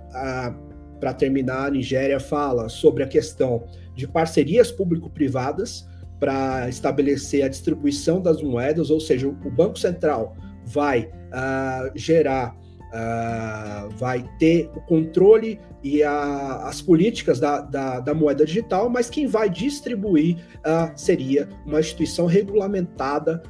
para 1.01 1.13
terminar, 1.15 1.67
a 1.67 1.71
Nigéria 1.71 2.19
fala 2.19 2.69
sobre 2.69 3.03
a 3.03 3.07
questão 3.07 3.65
de 3.95 4.07
parcerias 4.07 4.71
público-privadas 4.71 5.87
para 6.19 6.69
estabelecer 6.69 7.45
a 7.45 7.49
distribuição 7.49 8.21
das 8.21 8.41
moedas, 8.41 8.91
ou 8.91 9.01
seja, 9.01 9.27
o 9.27 9.51
Banco 9.51 9.77
Central 9.77 10.37
vai 10.65 11.11
uh, 11.33 11.91
gerar, 11.97 12.55
uh, 12.55 13.91
vai 13.97 14.25
ter 14.39 14.71
o 14.77 14.81
controle 14.83 15.59
e 15.83 16.01
a, 16.03 16.69
as 16.69 16.81
políticas 16.81 17.41
da, 17.41 17.61
da, 17.61 17.99
da, 17.99 18.15
moeda 18.15 18.45
digital, 18.45 18.89
mas 18.89 19.11
quem 19.11 19.27
vai 19.27 19.51
distribuir 19.51 20.37
uh, 20.59 20.93
seria 20.95 21.49
uma 21.67 21.81
instituição 21.81 22.27
regulamentada 22.27 23.43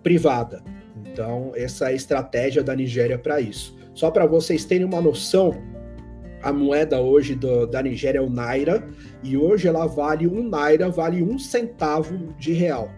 privada. 0.00 0.62
Então, 1.04 1.52
essa 1.56 1.86
é 1.86 1.88
a 1.88 1.92
estratégia 1.92 2.62
da 2.62 2.76
Nigéria 2.76 3.18
para 3.18 3.40
isso. 3.40 3.76
Só 3.92 4.08
para 4.08 4.24
vocês 4.24 4.64
terem 4.64 4.86
uma 4.86 5.00
noção, 5.00 5.60
a 6.42 6.52
moeda 6.52 7.00
hoje 7.00 7.34
do, 7.34 7.66
da 7.66 7.82
Nigéria 7.82 8.18
é 8.18 8.22
o 8.22 8.30
Naira, 8.30 8.86
e 9.22 9.36
hoje 9.36 9.68
ela 9.68 9.86
vale 9.86 10.26
um 10.26 10.48
Naira, 10.48 10.88
vale 10.88 11.22
um 11.22 11.38
centavo 11.38 12.34
de 12.38 12.52
real. 12.52 12.90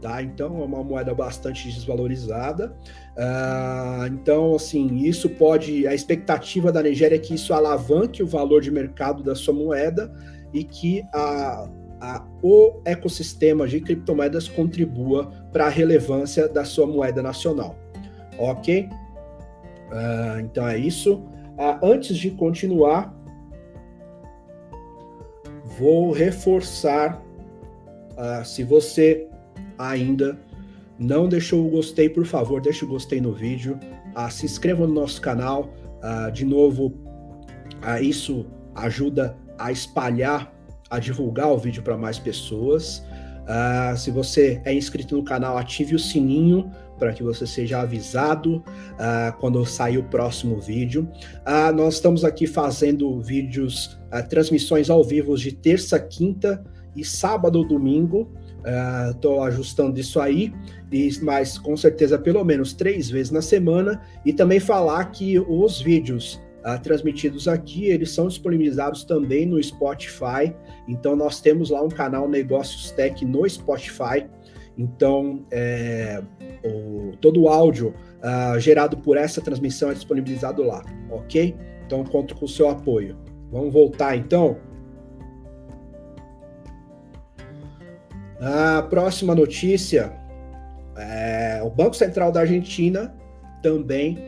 Tá? 0.00 0.22
Então 0.22 0.60
é 0.60 0.64
uma 0.64 0.82
moeda 0.82 1.14
bastante 1.14 1.68
desvalorizada. 1.68 2.74
Uh, 3.16 4.06
então, 4.06 4.54
assim, 4.54 4.96
isso 4.96 5.28
pode. 5.28 5.86
A 5.86 5.94
expectativa 5.94 6.72
da 6.72 6.82
Nigéria 6.82 7.16
é 7.16 7.18
que 7.18 7.34
isso 7.34 7.52
alavanque 7.52 8.22
o 8.22 8.26
valor 8.26 8.62
de 8.62 8.70
mercado 8.70 9.22
da 9.22 9.34
sua 9.34 9.52
moeda 9.52 10.10
e 10.54 10.64
que 10.64 11.02
a, 11.12 11.68
a, 12.00 12.26
o 12.42 12.80
ecossistema 12.86 13.68
de 13.68 13.78
criptomoedas 13.80 14.48
contribua 14.48 15.30
para 15.52 15.66
a 15.66 15.68
relevância 15.68 16.48
da 16.48 16.64
sua 16.64 16.86
moeda 16.86 17.22
nacional. 17.22 17.76
Ok? 18.38 18.88
Uh, 19.90 20.40
então 20.40 20.66
é 20.66 20.78
isso. 20.78 21.22
Ah, 21.62 21.78
antes 21.82 22.16
de 22.16 22.30
continuar, 22.30 23.14
vou 25.78 26.10
reforçar. 26.10 27.22
Ah, 28.16 28.42
se 28.42 28.64
você 28.64 29.28
ainda 29.78 30.38
não 30.98 31.28
deixou 31.28 31.66
o 31.66 31.68
gostei, 31.68 32.08
por 32.08 32.24
favor, 32.24 32.62
deixe 32.62 32.82
o 32.82 32.88
gostei 32.88 33.20
no 33.20 33.34
vídeo. 33.34 33.78
Ah, 34.14 34.30
se 34.30 34.46
inscreva 34.46 34.86
no 34.86 34.94
nosso 34.94 35.20
canal. 35.20 35.68
De 36.32 36.46
novo, 36.46 36.94
isso 38.00 38.46
ajuda 38.74 39.36
a 39.58 39.70
espalhar, 39.70 40.50
a 40.88 40.98
divulgar 40.98 41.52
o 41.52 41.58
vídeo 41.58 41.82
para 41.82 41.98
mais 41.98 42.18
pessoas. 42.18 43.04
Se 43.98 44.10
você 44.10 44.62
é 44.64 44.72
inscrito 44.72 45.14
no 45.14 45.22
canal, 45.22 45.58
ative 45.58 45.94
o 45.94 45.98
sininho 45.98 46.72
para 47.00 47.12
que 47.12 47.22
você 47.22 47.46
seja 47.46 47.80
avisado 47.80 48.58
uh, 48.58 49.36
quando 49.40 49.64
sair 49.64 49.98
o 49.98 50.04
próximo 50.04 50.60
vídeo. 50.60 51.08
Uh, 51.38 51.74
nós 51.74 51.94
estamos 51.94 52.24
aqui 52.24 52.46
fazendo 52.46 53.20
vídeos, 53.20 53.98
transmissões 54.28 54.90
ao 54.90 55.02
vivo 55.02 55.36
de 55.36 55.50
terça, 55.50 55.98
quinta 55.98 56.62
e 56.94 57.04
sábado 57.04 57.64
domingo. 57.64 58.30
Estou 59.10 59.38
uh, 59.38 59.42
ajustando 59.44 59.98
isso 59.98 60.20
aí, 60.20 60.52
e, 60.92 61.10
mas 61.22 61.56
com 61.56 61.74
certeza 61.76 62.18
pelo 62.18 62.44
menos 62.44 62.74
três 62.74 63.08
vezes 63.08 63.32
na 63.32 63.40
semana. 63.40 64.02
E 64.24 64.32
também 64.32 64.60
falar 64.60 65.06
que 65.06 65.38
os 65.38 65.80
vídeos 65.80 66.40
uh, 66.58 66.80
transmitidos 66.82 67.48
aqui, 67.48 67.86
eles 67.86 68.10
são 68.10 68.28
disponibilizados 68.28 69.04
também 69.04 69.46
no 69.46 69.62
Spotify. 69.62 70.54
Então 70.86 71.16
nós 71.16 71.40
temos 71.40 71.70
lá 71.70 71.82
um 71.82 71.88
canal 71.88 72.28
Negócios 72.28 72.90
Tech 72.90 73.24
no 73.24 73.48
Spotify. 73.48 74.26
Então 74.80 75.44
é, 75.50 76.22
o, 76.64 77.14
todo 77.20 77.42
o 77.42 77.48
áudio 77.50 77.94
uh, 78.24 78.58
gerado 78.58 78.96
por 78.96 79.18
essa 79.18 79.42
transmissão 79.42 79.90
é 79.90 79.94
disponibilizado 79.94 80.62
lá, 80.62 80.82
ok? 81.10 81.54
Então 81.84 82.02
conto 82.02 82.34
com 82.34 82.46
o 82.46 82.48
seu 82.48 82.66
apoio. 82.70 83.14
Vamos 83.52 83.74
voltar 83.74 84.16
então. 84.16 84.56
A 88.40 88.80
próxima 88.88 89.34
notícia 89.34 90.18
é, 90.96 91.60
o 91.62 91.68
Banco 91.68 91.94
Central 91.94 92.32
da 92.32 92.40
Argentina 92.40 93.14
também 93.62 94.18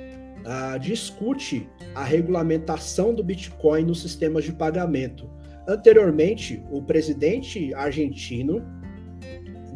uh, 0.44 0.78
discute 0.78 1.66
a 1.94 2.04
regulamentação 2.04 3.14
do 3.14 3.24
Bitcoin 3.24 3.84
nos 3.84 4.02
sistemas 4.02 4.44
de 4.44 4.52
pagamento. 4.52 5.30
Anteriormente, 5.66 6.62
o 6.70 6.82
presidente 6.82 7.72
argentino 7.72 8.62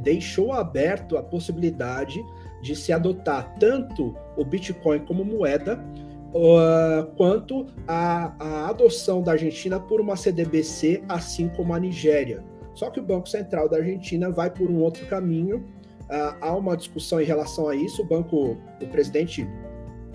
deixou 0.07 0.53
aberto 0.53 1.19
a 1.19 1.23
possibilidade 1.23 2.25
de 2.63 2.77
se 2.77 2.93
adotar 2.93 3.57
tanto 3.59 4.15
o 4.37 4.45
Bitcoin 4.45 5.01
como 5.01 5.25
moeda, 5.25 5.85
uh, 6.33 7.07
quanto 7.17 7.67
a, 7.89 8.33
a 8.39 8.71
adoção 8.71 9.21
da 9.21 9.33
Argentina 9.33 9.81
por 9.81 10.01
uma 10.01 10.15
CDBC, 10.15 11.03
assim 11.09 11.49
como 11.49 11.75
a 11.75 11.81
Nigéria. 11.81 12.45
Só 12.73 12.89
que 12.89 13.01
o 13.01 13.03
Banco 13.03 13.29
Central 13.29 13.69
da 13.69 13.79
Argentina 13.79 14.31
vai 14.31 14.49
por 14.49 14.71
um 14.71 14.81
outro 14.81 15.05
caminho. 15.07 15.65
Uh, 16.03 16.37
há 16.41 16.55
uma 16.55 16.77
discussão 16.77 17.21
em 17.21 17.25
relação 17.25 17.69
a 17.69 17.75
isso. 17.75 18.03
O 18.03 18.05
banco, 18.07 18.57
o 18.81 18.87
presidente 18.93 19.45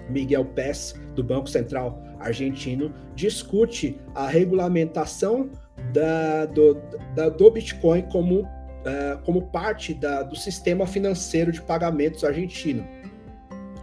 Miguel 0.10 0.45
Pes, 0.45 0.95
do 1.15 1.24
Banco 1.24 1.50
Central 1.50 2.01
argentino, 2.17 2.93
discute 3.13 4.00
a 4.15 4.25
regulamentação 4.25 5.50
da, 5.93 6.45
do, 6.45 6.77
da, 7.13 7.27
do 7.27 7.51
Bitcoin 7.51 8.03
como, 8.03 8.48
uh, 8.82 9.22
como 9.24 9.44
parte 9.52 9.94
da, 9.94 10.24
do 10.24 10.36
sistema 10.36 10.86
financeiro 10.86 11.52
de 11.52 11.62
pagamentos 11.62 12.24
argentino. 12.24 12.86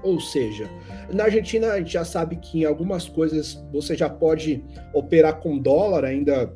Ou 0.02 0.21
seja, 0.21 0.71
na 1.12 1.25
Argentina 1.25 1.73
a 1.73 1.78
gente 1.78 1.93
já 1.93 2.05
sabe 2.05 2.37
que 2.37 2.61
em 2.61 2.64
algumas 2.64 3.09
coisas 3.09 3.64
você 3.73 3.97
já 3.97 4.09
pode 4.09 4.64
operar 4.95 5.40
com 5.40 5.59
dólar 5.59 6.05
ainda 6.05 6.52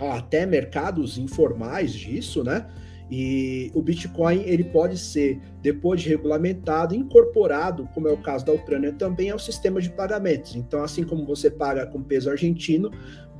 até 0.00 0.44
mercados 0.44 1.16
informais 1.16 1.92
disso, 1.92 2.42
né? 2.42 2.66
E 3.08 3.70
o 3.72 3.80
Bitcoin 3.80 4.42
ele 4.46 4.64
pode 4.64 4.98
ser, 4.98 5.40
depois 5.62 6.02
de 6.02 6.08
regulamentado, 6.08 6.92
incorporado, 6.92 7.88
como 7.94 8.08
é 8.08 8.12
o 8.12 8.16
caso 8.16 8.44
da 8.44 8.52
Ucrânia, 8.52 8.92
também 8.92 9.30
ao 9.30 9.38
sistema 9.38 9.80
de 9.80 9.90
pagamentos. 9.90 10.56
Então, 10.56 10.82
assim 10.82 11.04
como 11.04 11.24
você 11.24 11.48
paga 11.48 11.86
com 11.86 12.02
peso 12.02 12.28
argentino, 12.28 12.90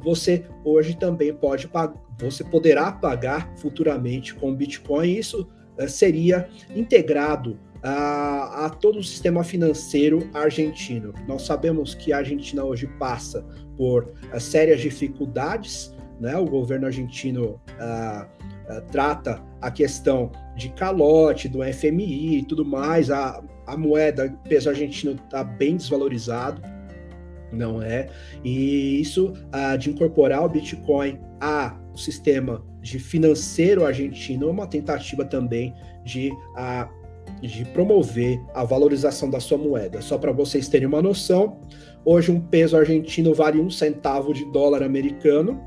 você 0.06 0.44
hoje 0.64 0.96
também 0.96 1.34
pode 1.34 1.68
você 2.16 2.44
poderá 2.44 2.92
pagar 2.92 3.52
futuramente 3.56 4.32
com 4.34 4.54
Bitcoin. 4.54 5.10
Isso 5.10 5.48
uh, 5.76 5.88
seria 5.88 6.48
integrado 6.74 7.58
a, 7.82 8.66
a, 8.66 8.70
todo 8.70 9.00
o 9.00 9.02
sistema 9.02 9.42
financeiro 9.42 10.30
argentino. 10.32 11.12
Nós 11.26 11.42
sabemos 11.42 11.94
que 11.94 12.12
a 12.12 12.18
Argentina 12.18 12.64
hoje 12.64 12.86
passa 12.98 13.44
por 13.76 14.14
uh, 14.32 14.40
sérias 14.40 14.80
dificuldades 14.80 15.94
né? 16.20 16.36
O 16.36 16.44
governo 16.44 16.86
argentino 16.86 17.60
ah, 17.78 18.26
ah, 18.68 18.80
trata 18.90 19.42
a 19.60 19.70
questão 19.70 20.30
de 20.56 20.70
calote, 20.70 21.48
do 21.48 21.62
FMI 21.62 22.38
e 22.38 22.42
tudo 22.42 22.64
mais. 22.64 23.10
A, 23.10 23.42
a 23.66 23.76
moeda, 23.76 24.34
peso 24.48 24.68
argentino 24.68 25.12
está 25.12 25.42
bem 25.42 25.76
desvalorizado, 25.76 26.62
não 27.52 27.82
é? 27.82 28.08
E 28.44 29.00
isso 29.00 29.32
ah, 29.52 29.76
de 29.76 29.90
incorporar 29.90 30.44
o 30.44 30.48
Bitcoin 30.48 31.18
ao 31.40 31.96
sistema 31.96 32.64
de 32.80 32.98
financeiro 32.98 33.84
argentino 33.84 34.48
é 34.48 34.50
uma 34.50 34.66
tentativa 34.66 35.24
também 35.24 35.74
de, 36.04 36.30
a, 36.54 36.88
de 37.40 37.64
promover 37.66 38.40
a 38.54 38.64
valorização 38.64 39.28
da 39.28 39.40
sua 39.40 39.58
moeda. 39.58 40.00
Só 40.00 40.16
para 40.16 40.32
vocês 40.32 40.68
terem 40.68 40.86
uma 40.86 41.02
noção, 41.02 41.60
hoje 42.04 42.30
um 42.30 42.40
peso 42.40 42.76
argentino 42.76 43.34
vale 43.34 43.60
um 43.60 43.70
centavo 43.70 44.32
de 44.32 44.44
dólar 44.52 44.82
americano, 44.82 45.60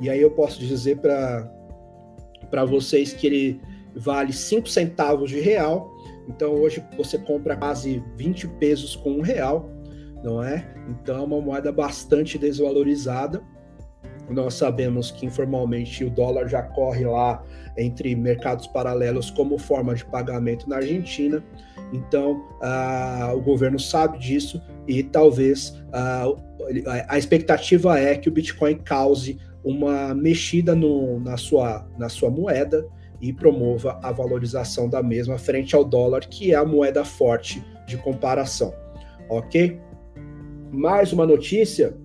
e 0.00 0.08
aí 0.08 0.20
eu 0.20 0.30
posso 0.30 0.58
dizer 0.58 0.98
para 0.98 2.64
vocês 2.64 3.12
que 3.12 3.26
ele 3.26 3.60
vale 3.94 4.32
5 4.32 4.68
centavos 4.68 5.30
de 5.30 5.40
real. 5.40 5.92
Então 6.28 6.54
hoje 6.54 6.82
você 6.96 7.18
compra 7.18 7.56
quase 7.56 8.02
20 8.16 8.48
pesos 8.48 8.96
com 8.96 9.12
um 9.12 9.20
real, 9.20 9.70
não 10.24 10.42
é? 10.42 10.66
Então 10.88 11.18
é 11.18 11.20
uma 11.20 11.40
moeda 11.40 11.70
bastante 11.70 12.38
desvalorizada. 12.38 13.42
Nós 14.30 14.54
sabemos 14.54 15.10
que 15.10 15.26
informalmente 15.26 16.02
o 16.02 16.08
dólar 16.08 16.48
já 16.48 16.62
corre 16.62 17.04
lá 17.04 17.44
entre 17.76 18.16
mercados 18.16 18.66
paralelos 18.66 19.30
como 19.30 19.58
forma 19.58 19.94
de 19.94 20.02
pagamento 20.06 20.66
na 20.66 20.76
Argentina. 20.76 21.44
Então, 21.92 22.42
o 23.36 23.40
governo 23.42 23.78
sabe 23.78 24.18
disso 24.18 24.62
e 24.88 25.02
talvez 25.02 25.78
a 25.92 27.18
expectativa 27.18 28.00
é 28.00 28.16
que 28.16 28.30
o 28.30 28.32
Bitcoin 28.32 28.76
cause 28.76 29.38
uma 29.62 30.14
mexida 30.14 30.74
no, 30.74 31.20
na, 31.20 31.36
sua, 31.36 31.86
na 31.98 32.08
sua 32.08 32.30
moeda 32.30 32.86
e 33.20 33.30
promova 33.32 34.00
a 34.02 34.10
valorização 34.10 34.88
da 34.88 35.02
mesma 35.02 35.36
frente 35.36 35.74
ao 35.74 35.84
dólar, 35.84 36.26
que 36.26 36.52
é 36.52 36.56
a 36.56 36.64
moeda 36.64 37.04
forte 37.04 37.62
de 37.86 37.98
comparação. 37.98 38.74
Ok? 39.28 39.80
Mais 40.74 41.12
uma 41.12 41.24
notícia: 41.24 41.96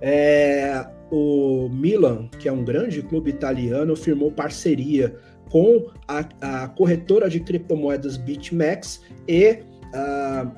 é, 0.00 0.86
o 1.10 1.68
Milan, 1.68 2.28
que 2.38 2.48
é 2.48 2.52
um 2.52 2.64
grande 2.64 3.02
clube 3.02 3.30
italiano, 3.30 3.96
firmou 3.96 4.30
parceria 4.30 5.14
com 5.50 5.90
a, 6.06 6.24
a 6.40 6.68
corretora 6.68 7.28
de 7.28 7.40
criptomoedas 7.40 8.16
BitMEX 8.16 9.02
e 9.28 9.58
uh, 9.94 10.50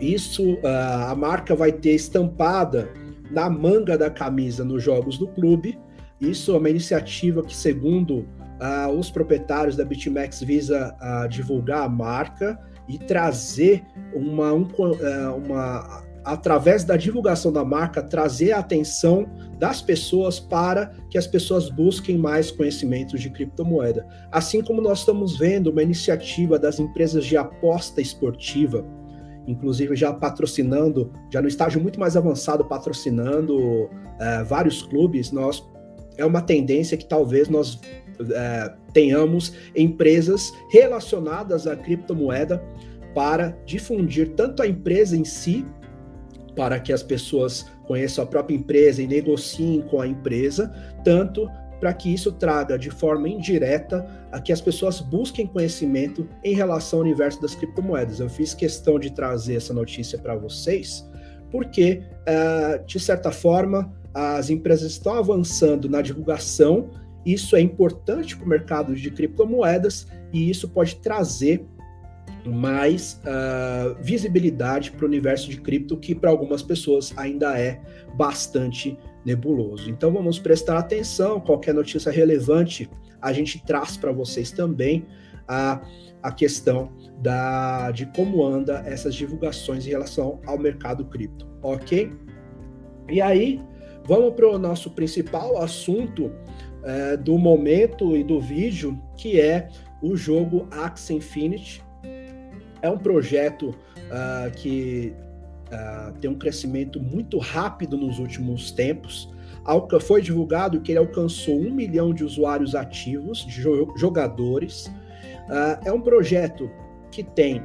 isso 0.00 0.54
uh, 0.54 1.08
a 1.08 1.14
marca 1.14 1.54
vai 1.54 1.72
ter 1.72 1.92
estampada 1.92 2.88
na 3.30 3.50
manga 3.50 3.96
da 3.96 4.10
camisa 4.10 4.64
nos 4.64 4.82
jogos 4.82 5.18
do 5.18 5.28
clube. 5.28 5.78
Isso 6.20 6.54
é 6.54 6.58
uma 6.58 6.70
iniciativa 6.70 7.42
que, 7.42 7.54
segundo 7.54 8.20
uh, 8.60 8.90
os 8.98 9.10
proprietários 9.10 9.76
da 9.76 9.84
BitMEX, 9.84 10.42
visa 10.42 10.96
divulgar 11.30 11.84
a 11.84 11.88
marca 11.88 12.58
e 12.88 12.98
trazer 12.98 13.84
uma, 14.14 14.52
um, 14.52 14.66
uma, 15.36 16.02
através 16.28 16.84
da 16.84 16.94
divulgação 16.96 17.50
da 17.50 17.64
marca, 17.64 18.02
trazer 18.02 18.52
a 18.52 18.58
atenção 18.58 19.26
das 19.58 19.80
pessoas 19.80 20.38
para 20.38 20.92
que 21.10 21.16
as 21.16 21.26
pessoas 21.26 21.70
busquem 21.70 22.18
mais 22.18 22.50
conhecimentos 22.50 23.20
de 23.20 23.30
criptomoeda. 23.30 24.06
Assim 24.30 24.62
como 24.62 24.82
nós 24.82 25.00
estamos 25.00 25.38
vendo 25.38 25.70
uma 25.70 25.82
iniciativa 25.82 26.58
das 26.58 26.78
empresas 26.78 27.24
de 27.24 27.36
aposta 27.36 28.00
esportiva 28.00 28.84
inclusive 29.46 29.96
já 29.96 30.12
patrocinando, 30.12 31.10
já 31.32 31.40
no 31.40 31.48
estágio 31.48 31.80
muito 31.80 31.98
mais 31.98 32.18
avançado, 32.18 32.66
patrocinando 32.66 33.88
é, 34.20 34.44
vários 34.44 34.82
clubes, 34.82 35.32
nós 35.32 35.66
é 36.18 36.26
uma 36.26 36.42
tendência 36.42 36.98
que 36.98 37.06
talvez 37.06 37.48
nós 37.48 37.80
é, 38.30 38.74
tenhamos 38.92 39.54
empresas 39.74 40.52
relacionadas 40.70 41.66
à 41.66 41.74
criptomoeda 41.74 42.62
para 43.14 43.56
difundir 43.64 44.34
tanto 44.34 44.62
a 44.62 44.66
empresa 44.66 45.16
em 45.16 45.24
si, 45.24 45.64
para 46.58 46.80
que 46.80 46.92
as 46.92 47.04
pessoas 47.04 47.66
conheçam 47.86 48.24
a 48.24 48.26
própria 48.26 48.56
empresa 48.56 49.00
e 49.00 49.06
negociem 49.06 49.80
com 49.80 50.00
a 50.00 50.08
empresa, 50.08 50.74
tanto 51.04 51.48
para 51.78 51.94
que 51.94 52.12
isso 52.12 52.32
traga 52.32 52.76
de 52.76 52.90
forma 52.90 53.28
indireta 53.28 54.04
a 54.32 54.40
que 54.40 54.52
as 54.52 54.60
pessoas 54.60 55.00
busquem 55.00 55.46
conhecimento 55.46 56.28
em 56.42 56.56
relação 56.56 56.98
ao 56.98 57.04
universo 57.04 57.40
das 57.40 57.54
criptomoedas. 57.54 58.18
Eu 58.18 58.28
fiz 58.28 58.54
questão 58.54 58.98
de 58.98 59.12
trazer 59.12 59.54
essa 59.54 59.72
notícia 59.72 60.18
para 60.18 60.34
vocês, 60.34 61.08
porque, 61.48 62.02
uh, 62.26 62.84
de 62.84 62.98
certa 62.98 63.30
forma, 63.30 63.94
as 64.12 64.50
empresas 64.50 64.90
estão 64.90 65.14
avançando 65.14 65.88
na 65.88 66.02
divulgação, 66.02 66.90
isso 67.24 67.54
é 67.54 67.60
importante 67.60 68.36
para 68.36 68.44
o 68.44 68.48
mercado 68.48 68.96
de 68.96 69.12
criptomoedas 69.12 70.08
e 70.32 70.50
isso 70.50 70.68
pode 70.68 70.96
trazer 70.96 71.64
mais 72.48 73.20
uh, 73.24 74.02
visibilidade 74.02 74.90
para 74.90 75.04
o 75.04 75.08
universo 75.08 75.48
de 75.48 75.60
cripto, 75.60 75.96
que 75.96 76.14
para 76.14 76.30
algumas 76.30 76.62
pessoas 76.62 77.12
ainda 77.16 77.58
é 77.58 77.80
bastante 78.14 78.98
nebuloso. 79.24 79.90
Então 79.90 80.12
vamos 80.12 80.38
prestar 80.38 80.78
atenção, 80.78 81.40
qualquer 81.40 81.74
notícia 81.74 82.10
relevante 82.10 82.90
a 83.20 83.32
gente 83.32 83.64
traz 83.64 83.96
para 83.96 84.12
vocês 84.12 84.50
também 84.50 85.06
a, 85.46 85.80
a 86.22 86.32
questão 86.32 86.92
da, 87.20 87.90
de 87.90 88.06
como 88.06 88.44
anda 88.44 88.82
essas 88.86 89.14
divulgações 89.14 89.86
em 89.86 89.90
relação 89.90 90.40
ao 90.46 90.58
mercado 90.58 91.04
cripto, 91.04 91.48
ok? 91.62 92.12
E 93.08 93.20
aí, 93.20 93.60
vamos 94.04 94.34
para 94.34 94.48
o 94.48 94.58
nosso 94.58 94.90
principal 94.90 95.58
assunto 95.58 96.30
é, 96.84 97.16
do 97.16 97.36
momento 97.38 98.16
e 98.16 98.22
do 98.22 98.40
vídeo, 98.40 99.00
que 99.16 99.40
é 99.40 99.68
o 100.02 100.16
jogo 100.16 100.68
Axie 100.70 101.14
Infinity. 101.14 101.82
É 102.82 102.90
um 102.90 102.98
projeto 102.98 103.70
uh, 103.70 104.50
que 104.56 105.14
uh, 105.66 106.12
tem 106.20 106.30
um 106.30 106.38
crescimento 106.38 107.00
muito 107.00 107.38
rápido 107.38 107.96
nos 107.96 108.18
últimos 108.18 108.70
tempos. 108.70 109.32
Foi 110.00 110.22
divulgado 110.22 110.80
que 110.80 110.92
ele 110.92 110.98
alcançou 110.98 111.58
um 111.60 111.70
milhão 111.70 112.14
de 112.14 112.24
usuários 112.24 112.74
ativos, 112.74 113.44
de 113.44 113.62
jogadores. 113.96 114.86
Uh, 114.86 115.78
é 115.84 115.92
um 115.92 116.00
projeto 116.00 116.70
que 117.10 117.22
tem 117.22 117.62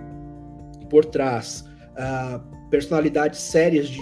por 0.89 1.06
trás 1.06 1.65
personalidades 2.71 3.39
sérias 3.39 3.88
de 3.88 3.99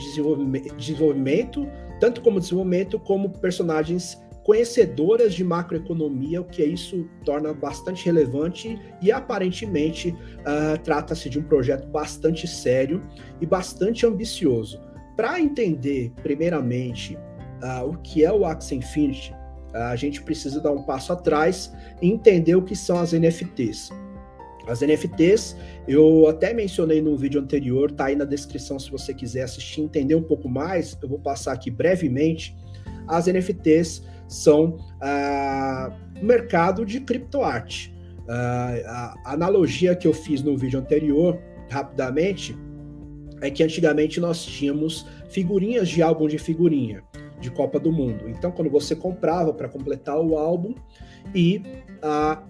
desenvolvimento, 0.78 1.68
tanto 2.00 2.22
como 2.22 2.40
desenvolvimento, 2.40 2.98
como 2.98 3.30
personagens 3.30 4.18
conhecedoras 4.44 5.34
de 5.34 5.44
macroeconomia, 5.44 6.42
o 6.42 6.46
que 6.46 6.64
isso 6.64 7.08
torna 7.24 7.54
bastante 7.54 8.06
relevante 8.06 8.80
e 9.02 9.12
aparentemente 9.12 10.10
uh, 10.10 10.78
trata-se 10.84 11.30
de 11.30 11.40
um 11.40 11.44
projeto 11.44 11.88
bastante 11.88 12.48
sério 12.48 13.02
e 13.40 13.46
bastante 13.46 14.06
ambicioso. 14.06 14.82
Para 15.16 15.40
entender, 15.40 16.12
primeiramente, 16.24 17.16
uh, 17.16 17.88
o 17.88 17.98
que 17.98 18.26
é 18.26 18.32
o 18.32 18.46
Axie 18.46 18.76
Infinity, 18.76 19.32
uh, 19.74 19.92
a 19.92 19.96
gente 19.96 20.24
precisa 20.24 20.60
dar 20.60 20.72
um 20.72 20.84
passo 20.84 21.14
atrás 21.14 21.72
e 22.02 22.10
entender 22.10 22.56
o 22.56 22.64
que 22.64 22.76
são 22.76 22.98
as 22.98 23.14
NFTs. 23.14 23.92
As 24.68 24.82
NFTs, 24.82 25.56
eu 25.88 26.28
até 26.28 26.54
mencionei 26.54 27.02
no 27.02 27.18
vídeo 27.18 27.42
anterior, 27.42 27.92
tá 27.92 28.06
aí 28.06 28.16
na 28.16 28.26
descrição 28.26 28.80
se 28.80 28.92
você 28.92 29.14
quiser 29.14 29.44
assistir, 29.44 29.82
entender 29.82 30.16
um 30.16 30.22
pouco 30.24 30.48
mais, 30.48 30.98
eu 31.02 31.10
vou 31.10 31.20
passar 31.20 31.54
aqui 31.54 31.70
brevemente. 31.70 32.56
As 33.08 33.26
NFTs 33.26 34.04
são 34.32 34.78
uh, 34.78 36.24
mercado 36.24 36.86
de 36.86 37.02
criptoarte. 37.02 37.94
Uh, 38.22 38.88
a 38.88 39.34
analogia 39.34 39.94
que 39.94 40.08
eu 40.08 40.14
fiz 40.14 40.42
no 40.42 40.58
vídeo 40.58 40.80
anterior, 40.80 41.38
rapidamente, 41.70 42.58
é 43.42 43.52
que 43.52 43.62
antigamente 43.62 44.22
nós 44.22 44.46
tínhamos 44.46 45.06
figurinhas 45.30 45.90
de 45.90 46.02
álbum 46.02 46.28
de 46.28 46.38
figurinha 46.38 47.04
de 47.42 47.52
Copa 47.52 47.78
do 47.78 47.92
Mundo. 47.92 48.30
Então, 48.30 48.52
quando 48.52 48.70
você 48.70 48.96
comprava 48.96 49.54
para 49.54 49.68
completar 49.68 50.18
o 50.18 50.38
álbum 50.38 50.76
e 51.36 51.62
a 52.02 52.42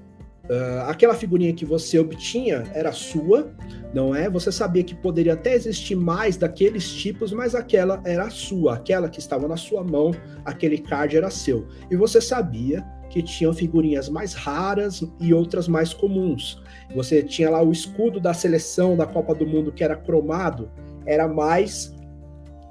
Uh, 0.52 0.90
aquela 0.90 1.14
figurinha 1.14 1.54
que 1.54 1.64
você 1.64 1.98
obtinha 1.98 2.66
era 2.74 2.92
sua, 2.92 3.54
não 3.94 4.14
é? 4.14 4.30
Você 4.30 4.52
sabia 4.52 4.84
que 4.84 4.94
poderia 4.94 5.32
até 5.32 5.54
existir 5.54 5.96
mais 5.96 6.36
daqueles 6.36 6.92
tipos, 6.92 7.32
mas 7.32 7.56
aquela 7.56 8.02
era 8.04 8.30
sua, 8.30 8.74
aquela 8.74 9.08
que 9.08 9.20
estava 9.20 9.48
na 9.48 9.56
sua 9.56 9.82
mão, 9.82 10.12
aquele 10.44 10.78
card 10.78 11.16
era 11.16 11.30
seu. 11.30 11.70
E 11.90 11.96
você 11.96 12.20
sabia 12.20 12.86
que 13.10 13.24
tinham 13.24 13.54
figurinhas 13.54 14.10
mais 14.10 14.34
raras 14.34 15.02
e 15.22 15.34
outras 15.34 15.70
mais 15.70 15.94
comuns. 15.94 16.62
Você 16.94 17.24
tinha 17.24 17.50
lá 17.50 17.62
o 17.64 17.72
escudo 17.72 18.20
da 18.20 18.34
seleção 18.34 18.98
da 18.98 19.06
Copa 19.06 19.34
do 19.34 19.48
Mundo 19.48 19.72
que 19.72 19.86
era 19.86 19.96
cromado, 19.96 20.70
era 21.06 21.30
mais 21.30 21.96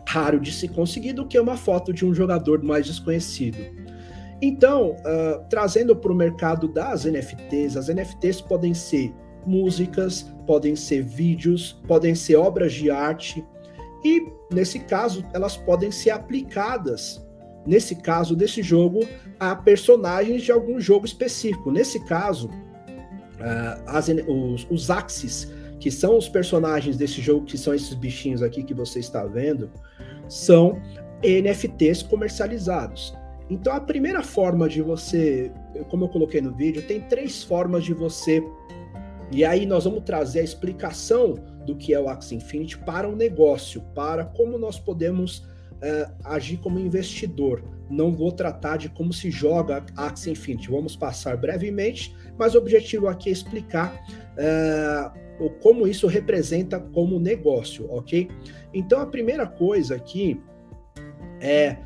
raro 0.06 0.38
de 0.38 0.52
se 0.52 0.68
conseguir 0.68 1.14
do 1.14 1.26
que 1.26 1.40
uma 1.40 1.56
foto 1.56 1.94
de 1.94 2.04
um 2.04 2.12
jogador 2.12 2.62
mais 2.62 2.84
desconhecido. 2.84 3.58
Então, 4.42 4.96
uh, 5.00 5.44
trazendo 5.48 5.94
para 5.94 6.10
o 6.10 6.14
mercado 6.14 6.66
das 6.66 7.04
NFTs, 7.04 7.76
as 7.76 7.88
NFTs 7.88 8.40
podem 8.40 8.72
ser 8.72 9.14
músicas, 9.46 10.26
podem 10.46 10.74
ser 10.74 11.02
vídeos, 11.02 11.80
podem 11.86 12.14
ser 12.14 12.36
obras 12.36 12.72
de 12.72 12.90
arte, 12.90 13.44
e 14.04 14.26
nesse 14.50 14.78
caso, 14.80 15.24
elas 15.34 15.56
podem 15.56 15.90
ser 15.90 16.10
aplicadas, 16.10 17.26
nesse 17.66 17.96
caso 17.96 18.34
desse 18.34 18.62
jogo, 18.62 19.06
a 19.38 19.54
personagens 19.54 20.42
de 20.42 20.52
algum 20.52 20.80
jogo 20.80 21.04
específico. 21.04 21.70
Nesse 21.70 22.00
caso, 22.06 22.48
uh, 22.48 23.82
as, 23.86 24.08
os, 24.08 24.66
os 24.70 24.90
Axis, 24.90 25.52
que 25.78 25.90
são 25.90 26.16
os 26.16 26.28
personagens 26.28 26.96
desse 26.96 27.20
jogo, 27.20 27.44
que 27.44 27.58
são 27.58 27.74
esses 27.74 27.92
bichinhos 27.94 28.42
aqui 28.42 28.62
que 28.62 28.74
você 28.74 29.00
está 29.00 29.24
vendo, 29.24 29.70
são 30.28 30.80
NFTs 31.22 32.02
comercializados. 32.02 33.14
Então, 33.50 33.74
a 33.74 33.80
primeira 33.80 34.22
forma 34.22 34.68
de 34.68 34.80
você, 34.80 35.50
como 35.88 36.04
eu 36.04 36.08
coloquei 36.08 36.40
no 36.40 36.54
vídeo, 36.54 36.86
tem 36.86 37.00
três 37.00 37.42
formas 37.42 37.84
de 37.84 37.92
você. 37.92 38.42
E 39.32 39.44
aí 39.44 39.66
nós 39.66 39.84
vamos 39.84 40.04
trazer 40.04 40.40
a 40.40 40.44
explicação 40.44 41.34
do 41.66 41.76
que 41.76 41.92
é 41.92 42.00
o 42.00 42.08
Axie 42.08 42.36
Infinity 42.36 42.78
para 42.78 43.08
o 43.08 43.14
negócio, 43.14 43.82
para 43.94 44.24
como 44.24 44.56
nós 44.56 44.78
podemos 44.78 45.38
uh, 45.38 46.12
agir 46.24 46.58
como 46.58 46.78
investidor. 46.78 47.62
Não 47.88 48.12
vou 48.12 48.32
tratar 48.32 48.76
de 48.76 48.88
como 48.88 49.12
se 49.12 49.30
joga 49.30 49.84
Axie 49.96 50.30
Infinity, 50.30 50.70
vamos 50.70 50.96
passar 50.96 51.36
brevemente, 51.36 52.14
mas 52.38 52.54
o 52.54 52.58
objetivo 52.58 53.08
aqui 53.08 53.28
é 53.28 53.32
explicar 53.32 53.94
uh, 54.36 55.50
como 55.60 55.86
isso 55.86 56.06
representa 56.06 56.78
como 56.78 57.18
negócio, 57.18 57.86
ok? 57.90 58.28
Então 58.74 59.00
a 59.00 59.06
primeira 59.06 59.46
coisa 59.46 59.96
aqui 59.96 60.40
é 61.40 61.78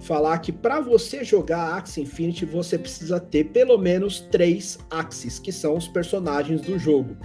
falar 0.00 0.38
que 0.38 0.50
para 0.50 0.80
você 0.80 1.22
jogar 1.22 1.76
Axie 1.76 2.02
Infinity 2.02 2.44
você 2.44 2.78
precisa 2.78 3.20
ter 3.20 3.44
pelo 3.44 3.78
menos 3.78 4.20
três 4.20 4.78
Axis, 4.90 5.38
que 5.38 5.52
são 5.52 5.76
os 5.76 5.86
personagens 5.86 6.60
do 6.62 6.78
jogo. 6.78 7.16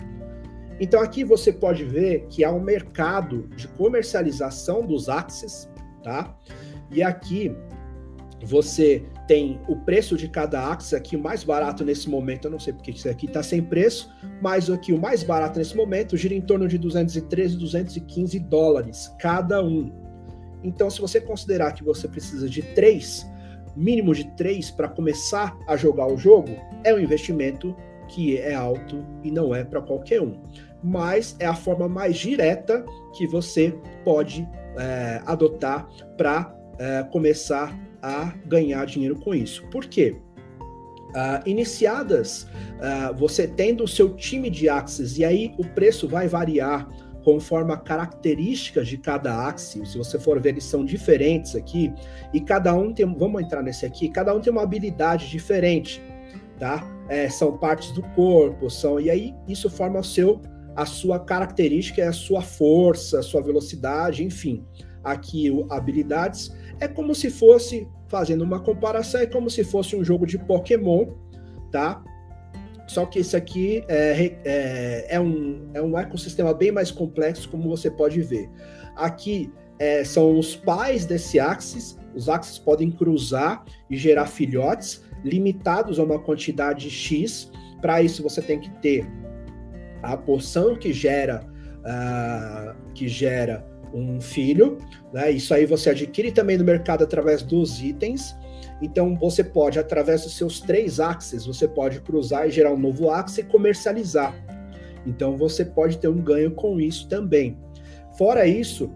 Então 0.80 1.02
aqui 1.02 1.24
você 1.24 1.54
pode 1.54 1.86
ver 1.86 2.28
que 2.30 2.44
há 2.44 2.52
um 2.52 2.60
mercado 2.60 3.48
de 3.56 3.68
comercialização 3.70 4.86
dos 4.86 5.08
Axis, 5.08 5.70
tá? 6.04 6.38
E 6.92 7.02
aqui 7.02 7.56
você 8.44 9.04
tem 9.28 9.60
o 9.68 9.78
preço 9.78 10.18
de 10.18 10.28
cada 10.28 10.70
Axis 10.70 10.94
aqui, 10.94 11.16
o 11.16 11.20
mais 11.22 11.44
barato 11.44 11.84
nesse 11.84 12.10
momento, 12.10 12.46
eu 12.46 12.52
não 12.52 12.60
sei 12.60 12.74
porque 12.74 12.92
isso 12.92 13.10
aqui 13.10 13.26
está 13.26 13.42
sem 13.42 13.64
preço, 13.64 14.12
mas 14.42 14.70
aqui 14.70 14.92
o 14.94 15.00
mais 15.00 15.24
barato 15.24 15.58
nesse 15.58 15.76
momento 15.76 16.18
gira 16.18 16.34
em 16.34 16.42
torno 16.42 16.68
de 16.68 16.78
213, 16.78 17.58
215 17.58 18.38
dólares 18.40 19.12
cada 19.20 19.64
um. 19.64 20.05
Então, 20.66 20.90
se 20.90 21.00
você 21.00 21.22
considerar 21.22 21.74
que 21.74 21.84
você 21.84 22.08
precisa 22.08 22.50
de 22.50 22.62
três, 22.62 23.26
mínimo 23.76 24.16
de 24.16 24.26
três 24.36 24.72
para 24.72 24.88
começar 24.88 25.56
a 25.68 25.78
jogar 25.78 26.08
o 26.08 26.18
jogo, 26.18 26.50
é 26.84 26.94
um 26.94 27.00
investimento 27.00 27.76
que 28.08 28.38
é 28.38 28.56
alto 28.56 29.06
e 29.24 29.30
não 29.30 29.54
é 29.54 29.64
para 29.64 29.82
qualquer 29.82 30.22
um. 30.22 30.42
Mas 30.84 31.36
é 31.40 31.46
a 31.46 31.56
forma 31.56 31.88
mais 31.88 32.18
direta 32.18 32.84
que 33.16 33.28
você 33.28 33.74
pode 34.04 34.48
é, 34.78 35.22
adotar 35.26 35.88
para 36.18 36.54
é, 36.80 37.04
começar 37.04 37.78
a 38.02 38.34
ganhar 38.46 38.86
dinheiro 38.86 39.16
com 39.16 39.34
isso. 39.34 39.64
Por 39.70 39.86
quê? 39.86 40.16
Uh, 41.16 41.40
iniciadas, 41.46 42.44
uh, 42.44 43.16
você 43.18 43.48
tendo 43.48 43.86
o 43.86 43.88
seu 43.88 44.14
time 44.18 44.50
de 44.50 44.68
Axis, 44.68 45.18
e 45.18 45.24
aí 45.24 45.56
o 45.58 45.64
preço 45.64 46.10
vai 46.10 46.28
variar 46.28 46.90
conforme 47.26 47.74
a 47.74 47.78
características 47.78 48.88
de 48.88 49.00
cada 49.00 49.48
axis, 49.48 49.92
se 49.92 49.98
você 49.98 50.20
for 50.20 50.40
ver, 50.40 50.50
eles 50.50 50.64
são 50.64 50.86
diferentes 50.86 51.56
aqui, 51.56 51.92
e 52.32 52.40
cada 52.40 52.72
um 52.76 52.94
tem, 52.94 53.04
vamos 53.18 53.42
entrar 53.42 53.64
nesse 53.64 53.84
aqui, 53.84 54.08
cada 54.10 54.34
um 54.34 54.40
tem 54.40 54.54
uma 54.54 54.62
habilidade 54.62 55.28
diferente, 55.28 56.00
tá? 56.60 56.88
É, 57.10 57.28
são 57.28 57.58
partes 57.58 57.92
do 57.94 58.04
corpo, 58.10 58.70
são, 58.70 59.00
e 59.00 59.10
aí 59.10 59.34
isso 59.48 59.72
forma 59.72 60.00
o 60.00 60.04
seu, 60.04 60.40
a 60.76 60.86
sua 60.86 61.20
característica, 61.20 62.08
a 62.08 62.14
sua 62.14 62.44
força, 62.44 63.20
a 63.20 63.24
sua 63.24 63.42
velocidade, 63.42 64.24
enfim. 64.24 64.64
Aqui, 65.04 65.50
o, 65.50 65.66
habilidades, 65.72 66.56
é 66.80 66.88
como 66.88 67.16
se 67.16 67.32
fosse, 67.32 67.88
fazendo 68.08 68.44
uma 68.44 68.60
comparação, 68.60 69.22
é 69.22 69.26
como 69.26 69.50
se 69.50 69.64
fosse 69.64 69.96
um 69.96 70.04
jogo 70.04 70.28
de 70.28 70.38
Pokémon, 70.38 71.08
tá? 71.72 72.04
Só 72.88 73.06
que 73.06 73.20
esse 73.20 73.36
aqui 73.36 73.84
é, 73.88 74.34
é, 74.44 75.16
é, 75.16 75.20
um, 75.20 75.70
é 75.74 75.82
um 75.82 75.98
ecossistema 75.98 76.54
bem 76.54 76.72
mais 76.72 76.92
complexo, 76.92 77.50
como 77.50 77.70
você 77.70 77.90
pode 77.90 78.22
ver. 78.22 78.50
Aqui 78.96 79.52
é, 79.80 80.04
são 80.04 80.38
os 80.38 80.56
pais 80.56 81.06
desse 81.06 81.40
axis, 81.40 81.98
os 82.16 82.30
axis 82.30 82.58
podem 82.58 82.92
cruzar 82.92 83.66
e 83.90 83.98
gerar 83.98 84.28
filhotes, 84.28 85.04
limitados 85.24 86.00
a 86.00 86.04
uma 86.04 86.20
quantidade 86.20 86.90
X. 86.90 87.52
Para 87.82 88.02
isso, 88.02 88.24
você 88.24 88.42
tem 88.42 88.60
que 88.60 88.70
ter 88.80 89.06
a 90.02 90.16
porção 90.16 90.76
que 90.76 90.94
gera, 90.94 91.46
uh, 91.80 92.94
que 92.94 93.08
gera 93.08 93.66
um 93.94 94.22
filho. 94.22 94.78
Né? 95.14 95.32
Isso 95.32 95.54
aí 95.54 95.66
você 95.66 95.90
adquire 95.90 96.32
também 96.32 96.58
no 96.58 96.64
mercado 96.64 97.04
através 97.04 97.42
dos 97.42 97.82
itens. 97.82 98.36
Então 98.82 99.16
você 99.16 99.44
pode, 99.44 99.80
através 99.80 100.24
dos 100.24 100.36
seus 100.36 100.60
três 100.60 101.00
axes, 101.00 101.46
você 101.46 101.68
pode 101.68 102.02
cruzar 102.02 102.48
e 102.48 102.52
gerar 102.52 102.74
um 102.74 102.78
novo 102.78 103.10
axis 103.10 103.40
e 103.40 103.44
comercializar. 103.44 104.36
Então 105.06 105.38
você 105.38 105.64
pode 105.64 105.98
ter 105.98 106.08
um 106.08 106.22
ganho 106.22 106.52
com 106.52 106.80
isso 106.80 107.08
também. 107.08 107.58
Fora 108.18 108.46
isso, 108.46 108.92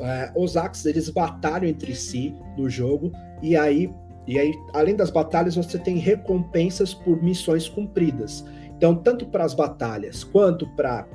é, 0.00 0.32
os 0.36 0.56
axes 0.56 0.86
eles 0.86 1.08
batalham 1.08 1.68
entre 1.68 1.94
si 1.94 2.34
no 2.56 2.68
jogo 2.68 3.12
e 3.42 3.56
aí 3.56 3.92
e 4.26 4.38
aí 4.38 4.52
além 4.72 4.96
das 4.96 5.10
batalhas 5.10 5.54
você 5.54 5.78
tem 5.78 5.98
recompensas 5.98 6.94
por 6.94 7.22
missões 7.22 7.68
cumpridas. 7.68 8.44
Então 8.76 8.94
tanto 8.94 9.26
para 9.26 9.44
as 9.44 9.54
batalhas 9.54 10.24
quanto 10.24 10.66
para 10.74 11.06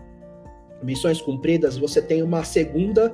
missões 0.84 1.22
cumpridas 1.22 1.78
você 1.78 2.02
tem 2.02 2.24
uma 2.24 2.44
segunda 2.44 3.14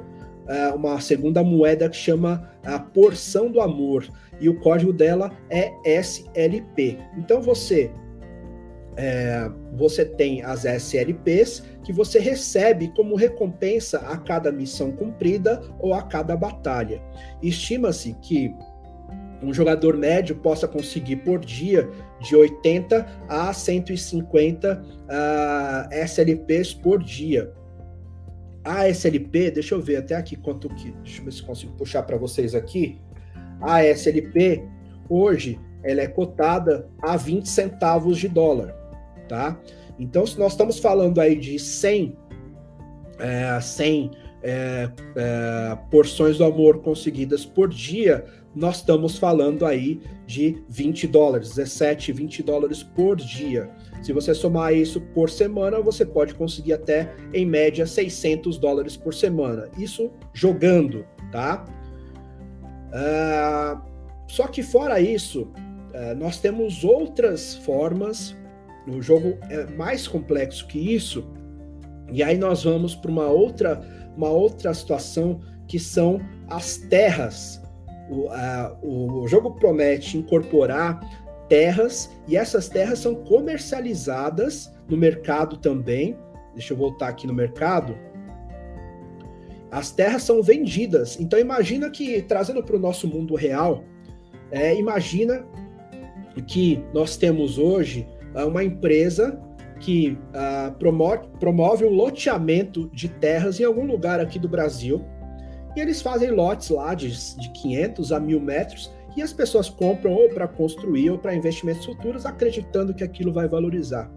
uma 0.76 1.00
segunda 1.00 1.44
moeda 1.44 1.90
que 1.90 1.96
chama 1.96 2.50
a 2.64 2.80
porção 2.80 3.52
do 3.52 3.60
amor 3.60 4.08
e 4.40 4.50
o 4.50 4.60
código 4.60 4.94
dela 4.94 5.32
é 5.50 5.72
SLP. 5.86 7.00
Então 7.18 7.42
você 7.42 7.92
é, 8.98 9.50
você 9.74 10.06
tem 10.06 10.42
as 10.42 10.64
SLPs 10.64 11.64
que 11.84 11.92
você 11.92 12.18
recebe 12.20 12.88
como 12.96 13.16
recompensa 13.16 14.00
a 14.00 14.18
cada 14.18 14.52
missão 14.52 14.92
cumprida 14.92 15.62
ou 15.80 15.94
a 15.94 16.02
cada 16.02 16.36
batalha. 16.36 17.02
Estima-se 17.42 18.14
que 18.22 18.56
um 19.44 19.54
jogador 19.54 19.98
médio 19.98 20.38
possa 20.38 20.68
conseguir 20.68 21.18
por 21.18 21.40
dia 21.40 21.90
de 22.22 22.36
80 22.36 23.06
a 23.28 23.54
150 23.54 24.82
uh, 24.82 25.94
SLPs 25.94 26.74
por 26.74 27.04
dia. 27.04 27.52
A 28.66 28.90
SLP, 28.90 29.52
deixa 29.52 29.76
eu 29.76 29.82
ver 29.82 29.98
até 29.98 30.16
aqui 30.16 30.36
quanto 30.36 30.68
que, 30.70 30.92
deixa 31.04 31.22
eu 31.22 31.26
ver 31.26 31.32
se 31.32 31.44
consigo 31.44 31.74
puxar 31.74 32.02
para 32.04 32.18
vocês 32.18 32.56
aqui. 32.56 33.00
A 33.62 33.84
SLP 33.86 34.64
hoje 35.08 35.60
ela 35.84 36.02
é 36.02 36.08
cotada 36.08 36.90
a 37.00 37.16
20 37.16 37.48
centavos 37.48 38.18
de 38.18 38.28
dólar, 38.28 38.74
tá? 39.30 39.60
Então, 40.00 40.26
se 40.26 40.38
nós 40.40 40.54
estamos 40.54 40.80
falando 40.80 41.22
aí 41.22 41.36
de 41.36 41.60
100, 41.60 42.18
é, 43.20 43.62
100 43.62 44.12
é, 44.42 44.90
é, 45.16 45.78
porções 45.92 46.40
do 46.40 46.44
amor 46.44 46.82
conseguidas 46.82 47.46
por 47.46 47.70
dia, 47.70 48.26
nós 48.56 48.78
estamos 48.78 49.18
falando 49.18 49.66
aí 49.66 50.02
de 50.26 50.64
20 50.70 51.08
dólares, 51.08 51.50
17, 51.50 52.12
20 52.12 52.42
dólares 52.42 52.82
por 52.82 53.16
dia. 53.18 53.70
Se 54.06 54.14
você 54.14 54.36
somar 54.36 54.72
isso 54.72 55.02
por 55.02 55.32
semana, 55.32 55.82
você 55.82 56.06
pode 56.06 56.36
conseguir 56.36 56.74
até, 56.74 57.12
em 57.34 57.44
média, 57.44 57.88
600 57.88 58.60
dólares 58.60 58.96
por 58.96 59.16
semana. 59.16 59.68
Isso 59.80 60.12
jogando, 60.32 61.04
tá? 61.32 61.66
Uh, 62.94 63.82
só 64.28 64.46
que 64.46 64.62
fora 64.62 65.02
isso, 65.02 65.42
uh, 65.42 66.16
nós 66.20 66.38
temos 66.40 66.84
outras 66.84 67.56
formas. 67.56 68.38
O 68.88 69.02
jogo 69.02 69.40
é 69.50 69.66
mais 69.72 70.08
complexo 70.08 70.68
que 70.68 70.78
isso. 70.78 71.28
E 72.12 72.22
aí 72.22 72.38
nós 72.38 72.64
vamos 72.64 72.94
para 72.94 73.10
uma 73.10 73.26
outra, 73.26 73.82
uma 74.16 74.30
outra 74.30 74.72
situação 74.72 75.42
que 75.68 75.80
são 75.80 76.22
as 76.48 76.78
terras 76.78 77.60
o, 78.10 78.30
a, 78.30 78.78
o 78.84 79.28
jogo 79.28 79.52
promete 79.52 80.18
incorporar 80.18 81.00
terras 81.48 82.12
e 82.28 82.36
essas 82.36 82.68
terras 82.70 83.00
são 83.00 83.16
comercializadas 83.16 84.72
no 84.88 84.98
mercado 84.98 85.58
também. 85.58 86.18
Deixa 86.54 86.74
eu 86.74 86.78
voltar 86.78 87.10
aqui 87.10 87.28
no 87.28 87.34
mercado. 87.34 87.98
As 89.72 89.92
terras 89.92 90.24
são 90.24 90.42
vendidas. 90.42 91.20
Então 91.20 91.40
imagina 91.40 91.90
que 91.90 92.22
trazendo 92.22 92.64
para 92.64 92.76
o 92.76 92.80
nosso 92.80 93.08
mundo 93.08 93.36
real, 93.36 93.84
é, 94.52 94.76
imagina 94.76 95.46
que 96.48 96.84
nós 96.94 97.18
temos 97.18 97.58
hoje 97.58 98.08
ah, 98.34 98.46
uma 98.46 98.64
empresa 98.64 99.40
que 99.80 100.18
uh, 100.30 100.72
promove, 100.78 101.28
promove 101.40 101.86
o 101.86 101.90
loteamento 101.90 102.90
de 102.94 103.10
terras 103.10 103.60
em 103.60 103.64
algum 103.64 103.86
lugar 103.86 104.20
aqui 104.20 104.40
do 104.40 104.48
Brasil 104.48 105.04
e 105.76 105.82
eles 105.82 106.02
fazem 106.02 106.32
lotes 106.32 106.70
lá 106.70 106.94
de, 106.94 107.10
de 107.38 107.50
500 107.50 108.12
a 108.12 108.20
1000 108.20 108.40
metros 108.40 108.92
e 109.16 109.22
as 109.22 109.32
pessoas 109.32 109.70
compram 109.70 110.14
ou 110.14 110.30
para 110.30 110.48
construir 110.48 111.10
ou 111.10 111.18
para 111.18 111.36
investimentos 111.36 111.86
futuros, 111.86 112.26
acreditando 112.26 112.94
que 112.94 113.04
aquilo 113.04 113.32
vai 113.32 113.48
valorizar. 113.48 114.12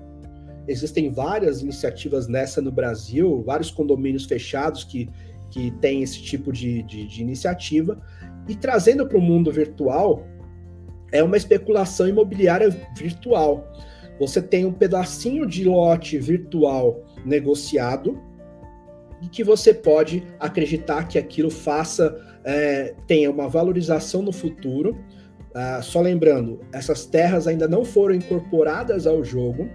Existem 0.66 1.11
várias 1.11 1.62
iniciativas 1.62 2.28
nessa 2.28 2.61
no 2.61 2.70
Brasil, 2.70 3.42
vários 3.44 3.70
condomínios 3.70 4.26
fechados 4.26 4.84
que, 4.84 5.08
que 5.50 5.70
têm 5.80 6.02
esse 6.02 6.20
tipo 6.22 6.52
de, 6.52 6.82
de, 6.82 7.06
de 7.06 7.22
iniciativa. 7.22 8.00
E 8.48 8.54
trazendo 8.54 9.06
para 9.06 9.16
o 9.16 9.22
mundo 9.22 9.50
virtual, 9.50 10.26
é 11.12 11.22
uma 11.22 11.37
especulação 11.37 12.08
imobiliária 12.08 12.68
virtual. 12.96 13.66
Você 14.20 14.42
tem 14.42 14.64
um 14.64 14.72
pedacinho 14.72 15.46
de 15.46 15.64
lote 15.64 16.18
virtual 16.18 17.02
negociado, 17.24 18.20
e 19.20 19.28
que 19.28 19.42
você 19.42 19.74
pode 19.74 20.22
acreditar 20.38 21.04
que 21.04 21.18
aquilo 21.18 21.50
faça, 21.50 22.27
é, 22.48 22.94
tenha 23.06 23.30
uma 23.30 23.46
valorização 23.46 24.22
no 24.22 24.32
futuro. 24.32 24.98
Ah, 25.54 25.82
só 25.82 26.00
lembrando, 26.00 26.61
essas 26.72 27.04
terras 27.04 27.46
ainda 27.46 27.68
não 27.68 27.84
foram 27.84 28.14
incorporadas 28.14 29.06
ao 29.06 29.22
jogo 29.22 29.68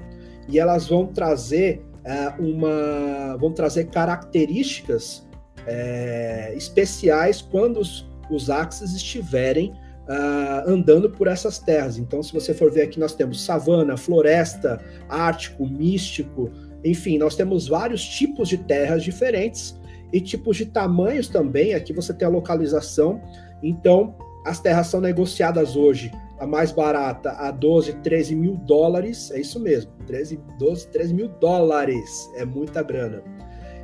e 0.50 0.60
elas 0.60 0.88
vão 0.88 1.06
trazer 1.06 1.86
é, 2.04 2.30
uma, 2.40 3.38
vão 3.38 3.52
trazer 3.52 3.86
características 3.86 5.28
é, 5.68 6.54
especiais 6.56 7.42
quando 7.42 7.80
os, 7.80 8.10
os 8.30 8.50
estiverem 8.82 9.72
Uh, 10.04 10.70
andando 10.70 11.10
por 11.10 11.28
essas 11.28 11.60
terras. 11.60 11.98
Então, 11.98 12.22
se 12.22 12.34
você 12.34 12.54
for 12.54 12.70
ver 12.70 12.82
aqui, 12.82 13.00
nós 13.00 13.16
temos 13.16 13.42
savana, 13.42 13.96
floresta, 13.96 14.84
ártico, 15.08 15.66
místico, 15.66 16.52
enfim, 16.84 17.18
nós 17.18 17.38
temos 17.38 17.70
vários 17.70 18.04
tipos 18.04 18.50
de 18.50 18.58
terras 18.58 19.02
diferentes 19.02 19.80
e 20.14 20.22
tipos 20.22 20.56
de 20.56 20.68
tamanhos 20.68 21.28
também. 21.28 21.74
Aqui 21.74 21.92
você 21.92 22.14
tem 22.14 22.28
a 22.28 22.32
localização. 22.32 23.20
Então, 23.64 24.16
as 24.46 24.60
terras 24.60 24.88
são 24.88 25.02
negociadas 25.02 25.76
hoje, 25.76 26.12
a 26.40 26.46
mais 26.46 26.72
barata 26.72 27.32
a 27.32 27.50
12, 27.50 27.94
13 27.96 28.36
mil 28.36 28.56
dólares. 28.56 29.32
É 29.32 29.42
isso 29.42 29.60
mesmo, 29.60 29.92
13, 30.06 30.40
12, 30.60 30.88
13 30.90 31.14
mil 31.14 31.28
dólares. 31.28 32.30
É 32.36 32.46
muita 32.46 32.84
grana. 32.84 33.24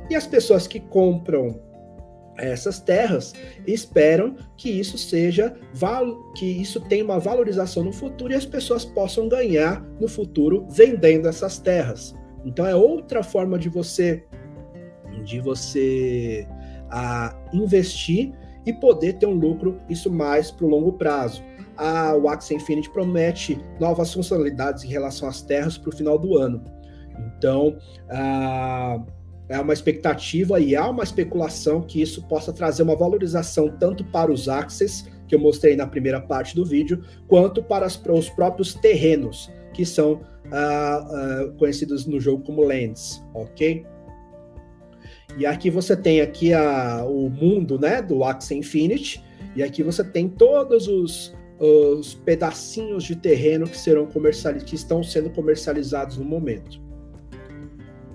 E 0.08 0.14
as 0.14 0.26
pessoas 0.26 0.66
que 0.66 0.78
compram 0.78 1.60
essas 2.38 2.80
terras 2.80 3.34
esperam 3.66 4.34
que 4.56 4.70
isso 4.70 4.96
seja 4.96 5.54
que 6.34 6.46
isso 6.46 6.80
tenha 6.80 7.04
uma 7.04 7.18
valorização 7.18 7.84
no 7.84 7.92
futuro 7.92 8.32
e 8.32 8.36
as 8.36 8.46
pessoas 8.46 8.84
possam 8.84 9.28
ganhar 9.28 9.82
no 10.00 10.08
futuro 10.08 10.66
vendendo 10.70 11.28
essas 11.28 11.58
terras. 11.58 12.14
Então 12.44 12.66
é 12.66 12.74
outra 12.74 13.22
forma 13.22 13.58
de 13.58 13.68
você 13.68 14.24
de 15.20 15.40
você 15.40 16.46
a, 16.90 17.34
investir 17.52 18.32
e 18.66 18.72
poder 18.72 19.14
ter 19.14 19.26
um 19.26 19.34
lucro 19.34 19.80
isso 19.88 20.10
mais 20.10 20.50
para 20.50 20.66
o 20.66 20.68
longo 20.68 20.92
prazo. 20.94 21.42
A, 21.76 22.12
Axie 22.30 22.54
Infinity 22.54 22.90
promete 22.90 23.58
novas 23.78 24.12
funcionalidades 24.12 24.84
em 24.84 24.88
relação 24.88 25.28
às 25.28 25.40
terras 25.40 25.78
para 25.78 25.90
o 25.90 25.96
final 25.96 26.18
do 26.18 26.36
ano. 26.36 26.62
Então, 27.36 27.76
é 29.50 29.58
uma 29.58 29.72
expectativa 29.72 30.60
e 30.60 30.76
há 30.76 30.88
uma 30.88 31.02
especulação 31.02 31.82
que 31.82 32.00
isso 32.00 32.22
possa 32.28 32.52
trazer 32.52 32.82
uma 32.84 32.96
valorização 32.96 33.68
tanto 33.68 34.04
para 34.04 34.30
os 34.30 34.48
Axes, 34.48 35.08
que 35.26 35.34
eu 35.34 35.40
mostrei 35.40 35.74
na 35.74 35.86
primeira 35.86 36.20
parte 36.20 36.54
do 36.54 36.64
vídeo, 36.64 37.02
quanto 37.26 37.62
para, 37.62 37.84
as, 37.84 37.96
para 37.96 38.12
os 38.12 38.28
próprios 38.28 38.74
terrenos, 38.74 39.50
que 39.74 39.84
são 39.84 40.12
uh, 40.14 41.48
uh, 41.48 41.52
conhecidos 41.56 42.06
no 42.06 42.20
jogo 42.20 42.44
como 42.44 42.62
lands, 42.62 43.24
ok? 43.34 43.84
E 45.36 45.46
aqui 45.46 45.70
você 45.70 45.96
tem 45.96 46.20
aqui 46.20 46.52
a, 46.52 47.04
o 47.06 47.28
mundo 47.30 47.78
né, 47.78 48.02
do 48.02 48.24
Axie 48.24 48.56
Infinity, 48.56 49.22
e 49.54 49.62
aqui 49.62 49.82
você 49.82 50.04
tem 50.04 50.28
todos 50.28 50.86
os, 50.86 51.34
os 51.58 52.14
pedacinhos 52.14 53.04
de 53.04 53.16
terreno 53.16 53.66
que 53.66 53.76
serão 53.76 54.06
comercializados, 54.06 54.68
que 54.68 54.76
estão 54.76 55.02
sendo 55.02 55.30
comercializados 55.30 56.18
no 56.18 56.24
momento. 56.24 56.80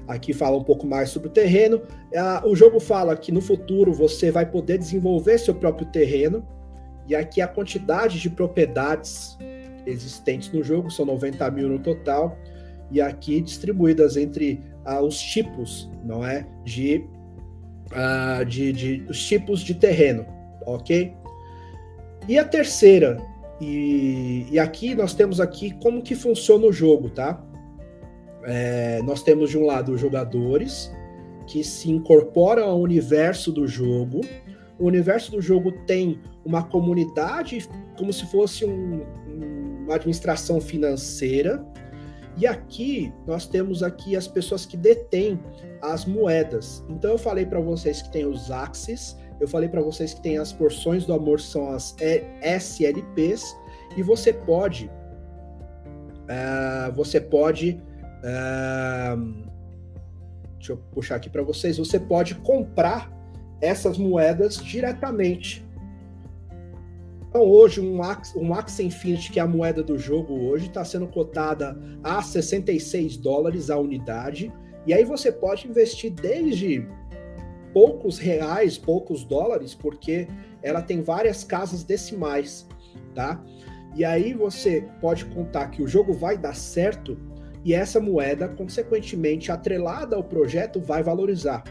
Aqui 0.08 0.34
fala 0.34 0.58
um 0.58 0.64
pouco 0.64 0.86
mais 0.86 1.10
sobre 1.10 1.30
o 1.30 1.32
terreno. 1.32 1.78
Uh, 1.78 2.48
o 2.48 2.56
jogo 2.56 2.80
fala 2.80 3.18
que 3.18 3.32
no 3.32 3.42
futuro 3.42 3.92
você 3.92 4.30
vai 4.30 4.46
poder 4.46 4.78
desenvolver 4.78 5.40
seu 5.40 5.56
próprio 5.56 5.88
terreno, 5.88 6.46
e 7.08 7.16
aqui 7.16 7.42
a 7.42 7.48
quantidade 7.48 8.20
de 8.20 8.30
propriedades 8.30 9.38
existentes 9.86 10.52
no 10.52 10.64
jogo, 10.64 10.90
são 10.90 11.06
90 11.06 11.50
mil 11.52 11.70
no 11.70 11.80
total, 11.80 12.38
e 12.92 13.02
aqui 13.02 13.42
distribuídas 13.42 14.16
entre 14.18 14.62
ah, 14.86 15.02
os 15.02 15.20
tipos, 15.20 15.90
não 16.04 16.26
é? 16.26 16.46
De, 16.64 17.06
ah, 17.92 18.44
de, 18.44 18.72
de, 18.72 19.06
os 19.10 19.26
tipos 19.26 19.62
de 19.62 19.74
terreno, 19.74 20.26
ok? 20.66 21.14
E 22.28 22.40
a 22.40 22.46
terceira, 22.46 23.18
e, 23.60 24.48
e 24.52 24.60
aqui 24.60 24.96
nós 24.96 25.14
temos 25.14 25.40
aqui 25.40 25.72
como 25.82 26.02
que 26.02 26.16
funciona 26.16 26.66
o 26.66 26.74
jogo, 26.74 27.10
tá? 27.10 27.44
É, 28.44 29.02
nós 29.04 29.24
temos 29.24 29.50
de 29.50 29.58
um 29.58 29.66
lado 29.66 29.94
os 29.94 30.00
jogadores 30.00 30.92
que 31.48 31.64
se 31.64 31.92
incorporam 31.92 32.64
ao 32.70 32.80
universo 32.80 33.52
do 33.52 33.68
jogo. 33.68 34.22
O 34.78 34.86
universo 34.86 35.32
do 35.32 35.42
jogo 35.42 35.72
tem 35.86 36.20
uma 36.44 36.64
comunidade 36.64 37.68
como 37.98 38.12
se 38.12 38.26
fosse 38.28 38.66
um, 38.66 39.02
uma 39.84 39.96
administração 39.96 40.60
financeira. 40.60 41.66
E 42.38 42.46
aqui 42.46 43.14
nós 43.26 43.48
temos 43.48 43.82
aqui 43.82 44.16
as 44.16 44.28
pessoas 44.28 44.66
que 44.66 44.76
detêm 44.76 45.40
as 45.82 46.06
moedas. 46.06 46.84
Então 46.90 47.12
eu 47.12 47.18
falei 47.18 47.46
para 47.46 47.60
vocês 47.60 48.02
que 48.02 48.12
tem 48.12 48.26
os 48.26 48.52
Axis, 48.52 49.18
eu 49.40 49.48
falei 49.48 49.70
para 49.70 49.82
vocês 49.82 50.14
que 50.14 50.22
tem 50.22 50.38
as 50.38 50.52
porções 50.52 51.06
do 51.06 51.14
amor 51.14 51.40
são 51.40 51.70
as 51.72 51.96
SLPs 52.00 53.56
e 53.96 54.04
você 54.04 54.34
pode 54.34 54.90
uh, 56.26 56.92
você 56.94 57.20
pode 57.20 57.82
uh, 58.24 59.46
deixa 60.58 60.74
eu 60.74 60.78
puxar 60.92 61.16
aqui 61.16 61.30
para 61.30 61.44
vocês, 61.44 61.78
você 61.78 62.00
pode 62.00 62.36
comprar 62.36 63.12
essas 63.62 63.98
moedas 63.98 64.58
diretamente. 64.58 65.65
Então, 67.36 67.50
hoje, 67.50 67.82
um 67.82 68.00
um 68.38 68.54
Axie 68.54 68.86
Infinity, 68.86 69.30
que 69.30 69.42
é 69.42 69.44
a 69.44 69.48
moeda 69.48 69.84
do 69.84 69.98
jogo 69.98 70.34
hoje, 70.48 70.68
está 70.68 70.86
sendo 70.86 71.06
cotada 71.06 71.78
a 72.02 72.22
66 72.22 73.18
dólares 73.18 73.70
a 73.70 73.78
unidade. 73.78 74.54
E 74.88 74.94
aí 74.94 75.04
você 75.04 75.34
pode 75.34 75.68
investir 75.68 76.14
desde 76.14 76.88
poucos 77.74 78.18
reais, 78.18 78.78
poucos 78.78 79.26
dólares, 79.26 79.76
porque 79.76 80.30
ela 80.64 80.82
tem 80.82 81.02
várias 81.02 81.44
casas 81.44 81.84
decimais, 81.84 82.66
tá? 83.14 83.44
E 83.94 84.06
aí 84.06 84.34
você 84.34 84.88
pode 85.02 85.26
contar 85.26 85.68
que 85.72 85.84
o 85.84 85.88
jogo 85.90 86.14
vai 86.14 86.38
dar 86.38 86.56
certo 86.56 87.18
e 87.66 87.74
essa 87.74 88.00
moeda, 88.00 88.48
consequentemente, 88.48 89.52
atrelada 89.52 90.16
ao 90.16 90.24
projeto, 90.24 90.80
vai 90.80 91.04
valorizar. 91.04 91.66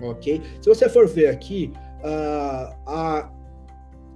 Ok? 0.00 0.40
Se 0.62 0.68
você 0.68 0.88
for 0.88 1.08
ver 1.08 1.30
aqui, 1.30 1.72
uh, 1.98 2.76
a, 2.86 3.32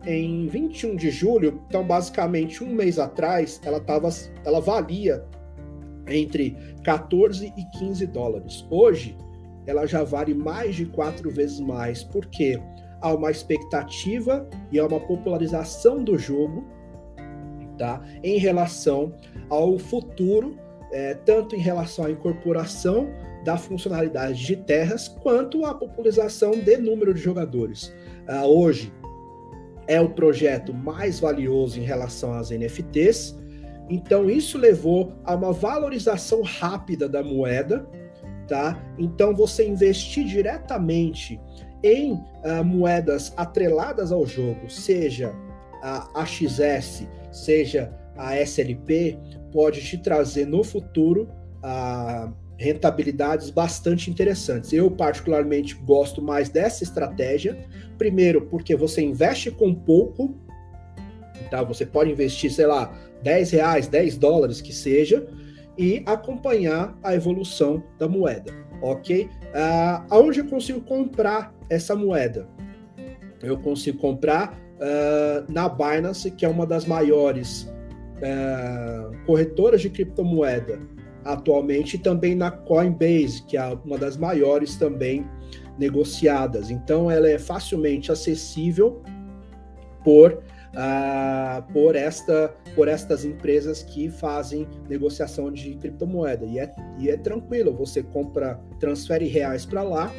em 0.05 0.47
21 0.47 0.97
de 0.97 1.11
julho, 1.11 1.63
então 1.69 1.85
basicamente 1.85 2.63
um 2.63 2.73
mês 2.73 2.99
atrás, 2.99 3.61
ela, 3.65 3.81
tava, 3.81 4.09
ela 4.45 4.61
valia 4.61 5.25
entre 6.07 6.57
14 6.85 7.53
e 7.57 7.79
15 7.79 8.07
dólares. 8.07 8.67
Hoje, 8.71 9.17
ela 9.67 9.87
já 9.87 10.03
vale 10.03 10.35
mais 10.35 10.75
de 10.75 10.87
quatro 10.87 11.31
vezes 11.31 11.61
mais, 11.61 12.03
porque 12.03 12.61
há 13.01 13.15
uma 13.15 13.31
expectativa 13.31 14.49
e 14.71 14.79
há 14.79 14.87
uma 14.87 15.01
popularização 15.01 16.03
do 16.03 16.19
jogo 16.19 16.65
tá? 17.79 18.03
em 18.23 18.39
relação 18.39 19.15
ao 19.49 19.79
futuro, 19.79 20.57
é, 20.93 21.15
tanto 21.15 21.55
em 21.55 21.61
relação 21.61 22.07
à 22.07 22.11
incorporação 22.11 23.09
da 23.45 23.57
funcionalidade 23.57 24.45
de 24.45 24.57
terras, 24.57 25.09
quanto 25.09 25.65
à 25.65 25.75
popularização 25.75 26.53
de 26.53 26.77
número 26.77 27.13
de 27.13 27.21
jogadores. 27.21 27.93
Uh, 28.29 28.47
hoje 28.47 28.93
é 29.87 30.01
o 30.01 30.11
projeto 30.11 30.73
mais 30.73 31.21
valioso 31.21 31.79
em 31.81 31.83
relação 31.83 32.33
às 32.33 32.51
NFTs, 32.51 33.37
então 33.89 34.31
isso 34.31 34.57
levou 34.57 35.13
a 35.25 35.35
uma 35.35 35.53
valorização 35.53 36.43
rápida 36.43 37.09
da 37.09 37.23
moeda, 37.23 37.87
tá? 38.49 38.81
Então 38.99 39.35
você 39.35 39.67
investir 39.67 40.25
diretamente 40.25 41.41
em 41.83 42.13
uh, 42.13 42.65
moedas 42.65 43.33
atreladas 43.37 44.13
ao 44.13 44.27
jogo, 44.27 44.71
seja 44.71 45.35
a 45.83 46.23
AXS, 46.23 47.07
seja 47.33 47.93
a 48.17 48.37
SLP, 48.37 49.19
pode 49.53 49.83
te 49.83 49.99
trazer 49.99 50.47
no 50.47 50.63
futuro 50.63 51.29
uh, 51.59 52.33
rentabilidades 52.63 53.51
bastante 53.51 54.11
interessantes. 54.11 54.73
Eu, 54.73 54.91
particularmente, 54.91 55.75
gosto 55.75 56.23
mais 56.23 56.49
dessa 56.49 56.85
estratégia. 56.85 57.59
Primeiro, 57.99 58.43
porque 58.43 58.77
você 58.77 59.03
investe 59.03 59.51
com 59.51 59.75
pouco, 59.75 60.35
tá? 61.51 61.63
Você 61.65 61.85
pode 61.85 62.11
investir, 62.11 62.51
sei 62.51 62.67
lá, 62.67 62.95
10 63.23 63.51
reais, 63.51 63.89
10 63.89 64.17
dólares 64.17 64.61
que 64.61 64.73
seja, 64.73 65.27
e 65.77 66.03
acompanhar 66.07 66.97
a 67.03 67.15
evolução 67.15 67.83
da 67.99 68.09
moeda, 68.09 68.53
ok? 68.81 69.25
Uh, 69.25 70.07
aonde 70.11 70.41
eu 70.41 70.47
consigo 70.47 70.81
comprar 70.83 71.55
essa 71.69 71.97
moeda? 71.97 72.49
Eu 73.43 73.59
consigo 73.59 73.99
comprar 73.99 74.57
uh, 74.77 75.53
na 75.53 75.69
Binance, 75.69 76.31
que 76.31 76.45
é 76.45 76.49
uma 76.49 76.67
das 76.67 76.85
maiores 76.85 77.63
uh, 78.19 79.27
corretoras 79.27 79.81
de 79.81 79.91
criptomoeda 79.91 80.92
atualmente, 81.25 81.95
e 81.95 81.99
também 81.99 82.35
na 82.35 82.51
Coinbase, 82.51 83.43
que 83.47 83.57
é 83.57 83.79
uma 83.85 83.99
das 83.99 84.17
maiores 84.17 84.77
também 84.77 85.27
negociadas. 85.79 86.71
Então, 86.71 87.11
ela 87.11 87.29
é 87.29 87.39
facilmente 87.39 88.11
acessível 88.13 89.03
por 90.05 90.43
uh, 90.73 91.63
por, 91.73 91.97
esta, 91.97 92.55
por 92.75 92.89
estas 92.89 93.25
empresas 93.25 93.83
que 93.83 94.11
fazem 94.11 94.67
negociação 94.89 95.51
de 95.51 95.75
criptomoeda. 95.77 96.45
E 96.47 96.59
é, 96.59 96.75
e 96.99 97.11
é 97.11 97.17
tranquilo, 97.17 97.73
você 97.73 98.03
compra, 98.03 98.61
transfere 98.81 99.27
reais 99.27 99.65
para 99.65 99.83
lá, 99.83 100.13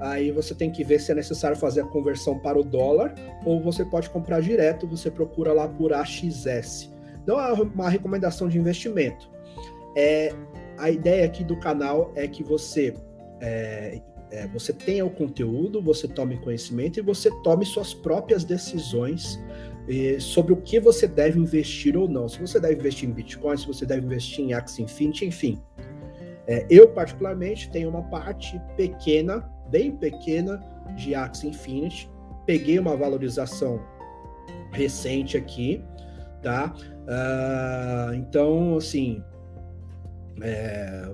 aí 0.00 0.30
você 0.30 0.54
tem 0.54 0.70
que 0.70 0.84
ver 0.84 1.00
se 1.00 1.12
é 1.12 1.14
necessário 1.14 1.56
fazer 1.56 1.82
a 1.82 1.86
conversão 1.86 2.38
para 2.38 2.58
o 2.58 2.64
dólar, 2.64 3.14
ou 3.44 3.60
você 3.60 3.84
pode 3.84 4.10
comprar 4.10 4.40
direto, 4.40 4.86
você 4.86 5.10
procura 5.10 5.52
lá 5.52 5.68
por 5.68 5.92
AXS. 5.92 6.90
Não 7.26 7.40
é 7.40 7.52
uma 7.52 7.88
recomendação 7.88 8.48
de 8.48 8.58
investimento. 8.58 9.35
É, 9.96 10.32
a 10.78 10.90
ideia 10.90 11.24
aqui 11.24 11.42
do 11.42 11.58
canal 11.58 12.12
é 12.14 12.28
que 12.28 12.44
você 12.44 12.94
é, 13.40 14.00
é, 14.30 14.46
você 14.48 14.72
tenha 14.72 15.04
o 15.04 15.10
conteúdo, 15.10 15.80
você 15.80 16.06
tome 16.06 16.36
conhecimento 16.38 16.98
e 16.98 17.02
você 17.02 17.30
tome 17.42 17.64
suas 17.64 17.94
próprias 17.94 18.44
decisões 18.44 19.40
sobre 20.18 20.52
o 20.52 20.56
que 20.56 20.80
você 20.80 21.06
deve 21.06 21.38
investir 21.38 21.96
ou 21.96 22.08
não. 22.08 22.28
Se 22.28 22.40
você 22.40 22.58
deve 22.58 22.74
investir 22.74 23.08
em 23.08 23.12
Bitcoin, 23.12 23.56
se 23.56 23.68
você 23.68 23.86
deve 23.86 24.04
investir 24.04 24.44
em 24.44 24.52
Axie 24.52 24.82
Infinity, 24.82 25.26
enfim. 25.26 25.62
É, 26.48 26.66
eu, 26.68 26.88
particularmente, 26.88 27.70
tenho 27.70 27.88
uma 27.88 28.02
parte 28.02 28.60
pequena, 28.76 29.48
bem 29.70 29.92
pequena, 29.92 30.60
de 30.96 31.14
Axie 31.14 31.48
Infinity. 31.48 32.10
Peguei 32.44 32.78
uma 32.78 32.96
valorização 32.96 33.80
recente 34.72 35.36
aqui, 35.36 35.82
tá? 36.42 36.74
Uh, 37.06 38.14
então, 38.14 38.76
assim, 38.76 39.22
é, 40.42 41.10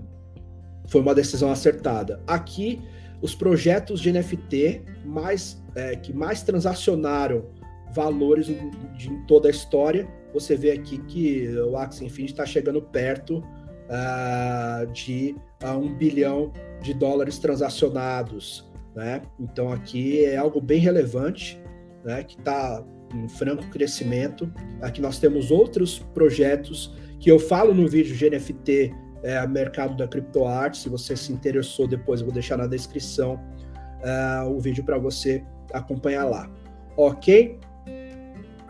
foi 0.87 1.00
uma 1.00 1.14
decisão 1.14 1.50
acertada. 1.50 2.20
Aqui, 2.26 2.80
os 3.20 3.35
projetos 3.35 4.00
de 4.00 4.12
NFT 4.12 4.82
mais, 5.04 5.62
é, 5.74 5.96
que 5.96 6.12
mais 6.12 6.42
transacionaram 6.42 7.44
valores 7.92 8.46
de 8.46 9.11
toda 9.26 9.48
a 9.48 9.50
história. 9.50 10.08
Você 10.32 10.56
vê 10.56 10.72
aqui 10.72 10.98
que 10.98 11.48
o 11.58 11.76
Axie 11.76 12.06
Infinity 12.06 12.32
está 12.32 12.46
chegando 12.46 12.80
perto 12.80 13.38
uh, 13.38 14.90
de 14.92 15.37
uh, 15.62 15.76
um 15.76 15.94
bilhão 15.94 16.52
de 16.80 16.94
dólares 16.94 17.38
transacionados. 17.38 18.70
Né? 18.94 19.22
Então 19.38 19.70
aqui 19.72 20.24
é 20.24 20.37
algo 20.37 20.61
bem 20.61 20.80
relevante, 20.80 21.61
né? 22.04 22.24
que 22.24 22.38
está 22.38 22.82
em 23.14 23.28
franco 23.28 23.68
crescimento. 23.70 24.52
Aqui 24.80 25.00
nós 25.00 25.18
temos 25.18 25.50
outros 25.50 25.98
projetos 25.98 26.96
que 27.20 27.30
eu 27.30 27.38
falo 27.38 27.74
no 27.74 27.87
vídeo 27.87 28.16
de 28.16 28.30
NFT, 28.30 28.92
é, 29.22 29.46
mercado 29.46 29.96
da 29.96 30.06
criptoarte. 30.06 30.78
Se 30.78 30.88
você 30.88 31.16
se 31.16 31.32
interessou, 31.32 31.87
depois 31.87 32.20
eu 32.20 32.26
vou 32.26 32.35
deixar 32.35 32.56
na 32.56 32.66
descrição 32.66 33.35
uh, 33.35 34.50
o 34.50 34.61
vídeo 34.61 34.85
para 34.85 34.98
você 34.98 35.44
acompanhar 35.72 36.24
lá. 36.24 36.50
Ok? 36.96 37.58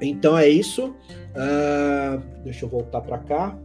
Então 0.00 0.36
é 0.36 0.48
isso. 0.48 0.94
Uh, 1.32 2.22
deixa 2.44 2.64
eu 2.64 2.68
voltar 2.68 3.00
para 3.00 3.18
cá. 3.18 3.58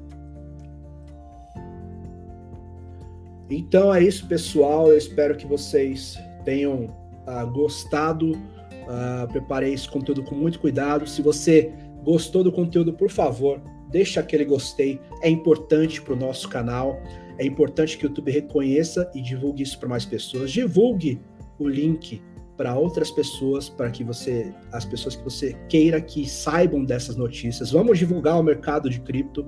Então 3.50 3.94
é 3.94 4.04
isso, 4.04 4.28
pessoal. 4.28 4.88
Eu 4.88 4.98
espero 4.98 5.36
que 5.36 5.46
vocês 5.46 6.18
tenham 6.44 6.86
uh, 6.86 7.52
gostado. 7.52 8.32
Uh, 8.32 9.28
preparei 9.32 9.74
esse 9.74 9.90
conteúdo 9.90 10.24
com 10.24 10.36
muito 10.36 10.60
cuidado. 10.60 11.08
Se 11.08 11.22
você 11.22 11.74
gostou 12.04 12.44
do 12.44 12.52
conteúdo, 12.52 12.94
por 12.94 13.10
favor, 13.10 13.62
deixa 13.90 14.20
aquele 14.20 14.46
gostei. 14.46 15.00
É 15.22 15.30
importante 15.30 16.02
para 16.02 16.14
o 16.14 16.18
nosso 16.18 16.50
canal. 16.50 17.02
É 17.38 17.46
importante 17.46 17.98
que 17.98 18.06
o 18.06 18.08
YouTube 18.08 18.32
reconheça 18.32 19.10
e 19.14 19.22
divulgue 19.22 19.64
isso 19.64 19.80
para 19.80 19.90
mais 19.90 20.06
pessoas. 20.06 20.52
Divulgue 20.52 21.22
o 21.60 21.68
link 21.68 22.22
para 22.56 22.76
outras 22.76 23.12
pessoas, 23.12 23.70
para 23.70 23.90
que 23.92 24.04
você, 24.04 24.52
as 24.72 24.84
pessoas 24.84 25.16
que 25.16 25.24
você 25.24 25.56
queira 25.70 26.02
que 26.02 26.28
saibam 26.28 26.84
dessas 26.84 27.16
notícias. 27.16 27.72
Vamos 27.72 28.00
divulgar 28.00 28.40
o 28.40 28.44
mercado 28.44 28.90
de 28.90 29.00
cripto. 29.00 29.48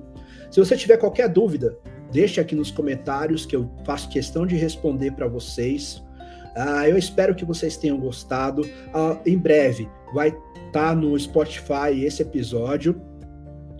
Se 0.50 0.60
você 0.60 0.76
tiver 0.76 0.96
qualquer 0.96 1.28
dúvida, 1.28 1.76
deixe 2.12 2.40
aqui 2.40 2.54
nos 2.54 2.70
comentários 2.70 3.44
que 3.44 3.56
eu 3.56 3.68
faço 3.84 4.08
questão 4.08 4.46
de 4.46 4.54
responder 4.54 5.10
para 5.12 5.26
vocês. 5.26 6.02
Uh, 6.56 6.86
eu 6.88 6.96
espero 6.96 7.34
que 7.34 7.44
vocês 7.44 7.76
tenham 7.76 7.98
gostado. 7.98 8.62
Uh, 8.62 9.18
em 9.26 9.36
breve 9.36 9.88
vai 10.14 10.28
estar 10.28 10.90
tá 10.90 10.94
no 10.94 11.18
Spotify 11.18 12.04
esse 12.04 12.22
episódio 12.22 13.09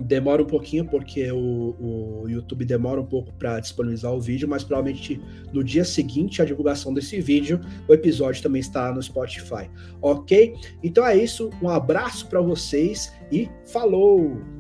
demora 0.01 0.43
um 0.43 0.47
pouquinho 0.47 0.85
porque 0.85 1.31
o, 1.31 1.77
o 1.79 2.29
YouTube 2.29 2.65
demora 2.65 3.01
um 3.01 3.07
pouco 3.07 3.33
para 3.35 3.61
disponibilizar 3.61 4.13
o 4.13 4.21
vídeo, 4.21 4.49
mas 4.49 4.65
provavelmente 4.65 5.21
no 5.53 5.63
dia 5.63 5.85
seguinte 5.85 6.41
à 6.41 6.45
divulgação 6.45 6.93
desse 6.93 7.21
vídeo, 7.21 7.61
o 7.89 7.95
episódio 7.95 8.43
também 8.43 8.61
está 8.61 8.93
no 8.93 9.03
Spotify, 9.03 9.71
ok? 10.01 10.55
Então 10.83 11.07
é 11.07 11.17
isso, 11.17 11.51
um 11.63 11.69
abraço 11.69 12.27
para 12.29 12.41
vocês 12.41 13.13
e 13.31 13.49
falou! 13.67 14.60